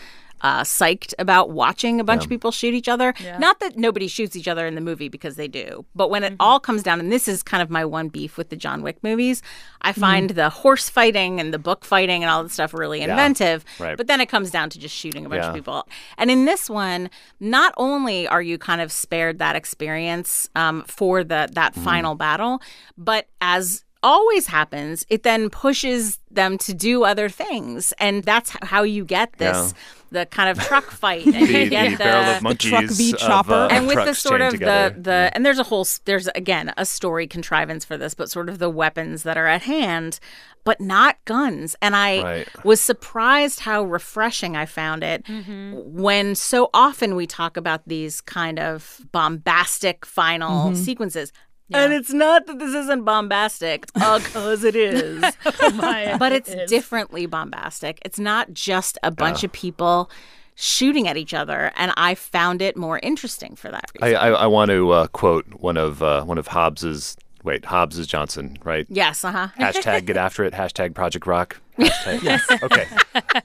uh, 0.44 0.61
psyched 0.62 1.12
about 1.18 1.50
watching 1.50 1.98
a 1.98 2.04
bunch 2.04 2.22
of 2.22 2.28
people 2.28 2.52
shoot 2.52 2.74
each 2.74 2.88
other. 2.88 3.12
Not 3.40 3.59
that 3.61 3.76
nobody 3.76 4.07
shoots 4.07 4.37
each 4.37 4.46
other 4.46 4.66
in 4.66 4.76
the 4.76 4.80
movie 4.80 5.09
because 5.09 5.35
they 5.37 5.48
do, 5.48 5.85
but 5.96 6.11
when 6.11 6.22
it 6.22 6.35
all 6.38 6.61
comes 6.61 6.83
down, 6.85 7.00
and 7.00 7.11
this 7.11 7.26
is 7.26 7.42
kind 7.42 7.62
of 7.62 7.70
my 7.70 7.85
one 7.85 8.09
beef 8.09 8.37
with 8.37 8.50
the 8.50 8.57
John 8.57 8.83
Wick 8.83 8.98
movies, 9.02 9.42
I 9.80 9.92
find 9.92 10.30
the 10.30 10.50
horse 10.50 10.88
fighting 10.88 11.40
and 11.40 11.52
the 11.52 11.59
book 11.59 11.85
fighting 11.85 12.22
and 12.22 12.30
all 12.30 12.42
that 12.44 12.50
stuff 12.50 12.72
really 12.74 13.00
inventive. 13.00 13.64
right. 13.80 13.96
But 13.96 14.07
then 14.07 14.20
it 14.20 14.28
comes 14.28 14.50
down 14.50 14.70
to 14.70 14.78
just 14.78 14.94
shooting 14.94 15.26
a 15.26 15.28
bunch 15.28 15.42
Yeah. 15.42 15.48
of 15.48 15.54
people. 15.54 15.88
And 16.18 16.30
in 16.30 16.44
this 16.44 16.68
one, 16.70 17.09
not 17.40 17.72
only 17.78 18.28
are 18.28 18.42
you 18.42 18.59
kind 18.59 18.80
of 18.80 18.92
spared 18.92 19.38
that 19.38 19.57
experience 19.57 20.48
um, 20.54 20.85
for 20.87 21.24
the 21.24 21.48
that 21.52 21.72
Mm-hmm. 21.74 21.85
final 21.85 22.14
battle, 22.14 22.61
but 22.98 23.26
as 23.40 23.85
always 24.04 24.46
happens, 24.46 25.04
it 25.08 25.22
then 25.24 25.50
pushes 25.50 26.18
them 26.30 26.58
to 26.58 26.72
do 26.74 27.02
other 27.04 27.28
things, 27.28 27.92
and 27.98 28.22
that's 28.22 28.50
how 28.62 28.82
you 28.84 29.04
get 29.04 29.32
this 29.38 29.74
the 30.10 30.26
kind 30.26 30.48
of 30.48 30.64
truck 30.64 30.84
fight, 31.02 31.26
and 31.26 31.48
you 31.48 31.64
The, 31.64 31.70
get 31.70 31.84
the 31.90 31.96
the. 31.96 32.04
barrel 32.04 32.30
of 32.30 32.36
the 32.38 32.42
monkeys 32.44 32.70
truck 32.70 32.84
v 32.84 33.12
of, 33.14 33.18
chopper. 33.18 33.52
uh, 33.52 33.68
and 33.68 33.86
with 33.88 33.96
the 34.04 34.14
sort 34.14 34.40
of 34.42 34.52
together. 34.52 34.94
the 34.94 35.00
the 35.02 35.30
and 35.34 35.44
there's 35.44 35.58
a 35.58 35.64
whole 35.64 35.86
there's 36.04 36.28
again 36.36 36.72
a 36.76 36.86
story 36.86 37.26
contrivance 37.26 37.84
for 37.84 37.96
this, 37.96 38.14
but 38.14 38.30
sort 38.30 38.48
of 38.48 38.58
the 38.60 38.70
weapons 38.70 39.24
that 39.24 39.36
are 39.36 39.48
at 39.48 39.62
hand, 39.62 40.20
but 40.62 40.80
not 40.80 41.16
guns. 41.24 41.74
And 41.82 41.96
I 41.96 42.22
Right. 42.22 42.48
was 42.64 42.80
surprised 42.80 43.60
how 43.60 43.82
refreshing 43.82 44.56
I 44.56 44.66
found 44.66 45.02
it 45.02 45.24
when 45.72 46.34
so 46.36 46.70
often 46.72 47.16
we 47.16 47.26
talk 47.26 47.56
about 47.56 47.82
these 47.88 48.20
kind 48.20 48.58
of 48.60 49.00
bombastic 49.12 50.06
final 50.06 50.74
sequences. 50.76 51.32
And 51.72 51.92
it's 51.92 52.12
not 52.12 52.46
that 52.46 52.59
this 52.59 52.74
isn't 52.74 53.05
bombastic, 53.05 53.87
because 53.94 54.64
it 54.64 54.77
is. 54.77 55.20
but 55.44 56.33
it's 56.33 56.55
differently 56.66 57.27
bombastic. 57.27 57.98
It's 58.05 58.18
not 58.18 58.53
just 58.53 58.98
a 59.03 59.11
bunch 59.11 59.44
of 59.44 59.53
people 59.53 60.11
shooting 60.55 61.09
at 61.09 61.16
each 61.16 61.35
other, 61.35 61.72
and 61.77 61.92
I 61.96 62.14
found 62.14 62.62
it 62.62 62.77
more 62.77 63.00
interesting 63.03 63.57
for 63.57 63.70
that 63.70 63.90
I, 64.00 64.07
reason. 64.07 64.22
I, 64.22 64.29
I 64.29 64.46
want 64.46 64.70
to 64.70 64.90
uh, 64.90 65.07
quote 65.09 65.46
one 65.55 65.77
of 65.77 66.03
uh, 66.03 66.24
one 66.24 66.38
of 66.38 66.48
Hobbs's. 66.48 67.16
Wait, 67.42 67.66
Hobbs 67.66 67.98
is 67.98 68.07
Johnson, 68.07 68.57
right? 68.64 68.87
yes, 68.88 69.22
uh 69.22 69.31
huh. 69.31 69.48
Hashtag 69.59 70.07
get 70.07 70.16
after 70.16 70.44
it. 70.44 70.55
Hashtag 70.55 70.94
Project 70.94 71.27
Rock. 71.27 71.61
Hashtag, 71.79 72.22
yes. 72.22 72.62
Okay. 72.62 72.87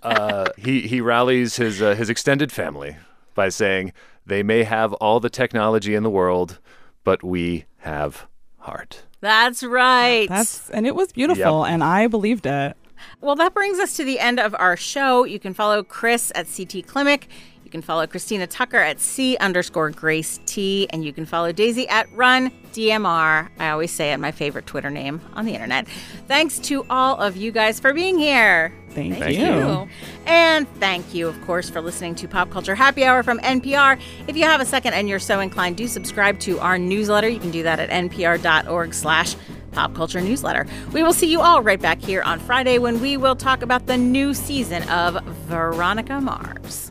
Uh, 0.03 0.49
he 0.57 0.81
he 0.81 1.01
rallies 1.01 1.57
his 1.57 1.81
uh, 1.81 1.95
his 1.95 2.09
extended 2.09 2.51
family 2.51 2.95
by 3.35 3.49
saying 3.49 3.91
they 4.25 4.43
may 4.43 4.63
have 4.63 4.93
all 4.93 5.19
the 5.19 5.29
technology 5.29 5.95
in 5.95 6.03
the 6.03 6.09
world, 6.09 6.59
but 7.03 7.23
we 7.23 7.65
have 7.79 8.27
heart. 8.59 9.03
That's 9.21 9.63
right. 9.63 10.27
That's 10.29 10.69
and 10.69 10.87
it 10.87 10.95
was 10.95 11.11
beautiful, 11.11 11.65
and 11.65 11.83
I 11.83 12.07
believed 12.07 12.45
it. 12.45 12.75
Well, 13.21 13.35
that 13.35 13.53
brings 13.53 13.79
us 13.79 13.95
to 13.97 14.03
the 14.03 14.19
end 14.19 14.39
of 14.39 14.55
our 14.59 14.75
show. 14.75 15.23
You 15.23 15.39
can 15.39 15.53
follow 15.53 15.83
Chris 15.83 16.31
at 16.35 16.45
CT 16.47 16.85
Klimek. 16.85 17.23
You 17.69 17.71
can 17.71 17.81
follow 17.83 18.07
Christina 18.07 18.47
Tucker 18.47 18.79
at 18.79 18.99
C 18.99 19.37
underscore 19.37 19.91
Grace 19.91 20.39
T. 20.47 20.87
And 20.89 21.05
you 21.05 21.13
can 21.13 21.27
follow 21.27 21.51
Daisy 21.51 21.87
at 21.87 22.11
Run 22.13 22.49
DMR. 22.73 23.47
I 23.59 23.69
always 23.69 23.91
say 23.91 24.11
it, 24.11 24.17
my 24.17 24.31
favorite 24.31 24.65
Twitter 24.65 24.89
name 24.89 25.21
on 25.35 25.45
the 25.45 25.53
internet. 25.53 25.87
Thanks 26.27 26.57
to 26.61 26.83
all 26.89 27.17
of 27.17 27.37
you 27.37 27.51
guys 27.51 27.79
for 27.79 27.93
being 27.93 28.17
here. 28.17 28.73
Thank, 28.89 29.19
Thank 29.19 29.37
you. 29.37 29.45
you. 29.45 29.89
And 30.25 30.67
thank 30.79 31.13
you, 31.13 31.27
of 31.27 31.39
course, 31.45 31.69
for 31.69 31.79
listening 31.79 32.15
to 32.15 32.27
Pop 32.27 32.49
Culture 32.49 32.73
Happy 32.73 33.05
Hour 33.05 33.21
from 33.21 33.37
NPR. 33.41 34.01
If 34.25 34.35
you 34.35 34.45
have 34.45 34.61
a 34.61 34.65
second 34.65 34.95
and 34.95 35.07
you're 35.07 35.19
so 35.19 35.39
inclined, 35.39 35.77
do 35.77 35.87
subscribe 35.87 36.39
to 36.39 36.59
our 36.61 36.79
newsletter. 36.79 37.29
You 37.29 37.39
can 37.39 37.51
do 37.51 37.61
that 37.61 37.79
at 37.79 37.91
npr.org 37.91 38.95
slash 38.95 39.35
pop 39.73 39.93
culture 39.93 40.21
newsletter. 40.21 40.65
We 40.91 41.03
will 41.03 41.13
see 41.13 41.31
you 41.31 41.41
all 41.41 41.61
right 41.61 41.79
back 41.79 42.01
here 42.01 42.23
on 42.23 42.39
Friday 42.39 42.79
when 42.79 42.99
we 42.99 43.15
will 43.15 43.35
talk 43.35 43.61
about 43.61 43.85
the 43.85 43.95
new 43.95 44.33
season 44.33 44.89
of 44.89 45.23
Veronica 45.45 46.19
Mars. 46.19 46.88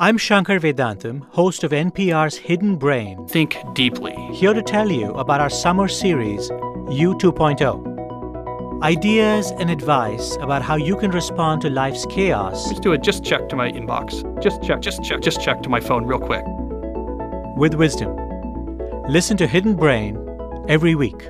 I'm 0.00 0.16
Shankar 0.16 0.60
Vedantam, 0.60 1.22
host 1.30 1.64
of 1.64 1.72
NPR's 1.72 2.36
Hidden 2.36 2.76
Brain, 2.76 3.26
Think 3.26 3.56
deeply. 3.74 4.14
here 4.32 4.54
to 4.54 4.62
tell 4.62 4.88
you 4.90 5.12
about 5.14 5.40
our 5.40 5.50
summer 5.50 5.88
series, 5.88 6.48
You 6.88 7.16
2.0. 7.16 8.80
Ideas 8.82 9.50
and 9.58 9.70
advice 9.70 10.36
about 10.40 10.62
how 10.62 10.76
you 10.76 10.96
can 10.96 11.10
respond 11.10 11.62
to 11.62 11.68
life's 11.70 12.06
chaos 12.06 12.68
Just 12.68 12.82
do 12.82 12.92
a 12.92 12.98
just 12.98 13.24
check 13.24 13.48
to 13.48 13.56
my 13.56 13.72
inbox. 13.72 14.22
Just 14.40 14.62
check, 14.62 14.80
just 14.80 15.02
check, 15.02 15.20
just 15.20 15.40
check 15.40 15.62
to 15.62 15.68
my 15.68 15.80
phone 15.80 16.06
real 16.06 16.20
quick. 16.20 16.44
with 17.56 17.74
wisdom. 17.74 18.16
Listen 19.08 19.36
to 19.38 19.48
Hidden 19.48 19.74
Brain 19.74 20.16
every 20.68 20.94
week. 20.94 21.28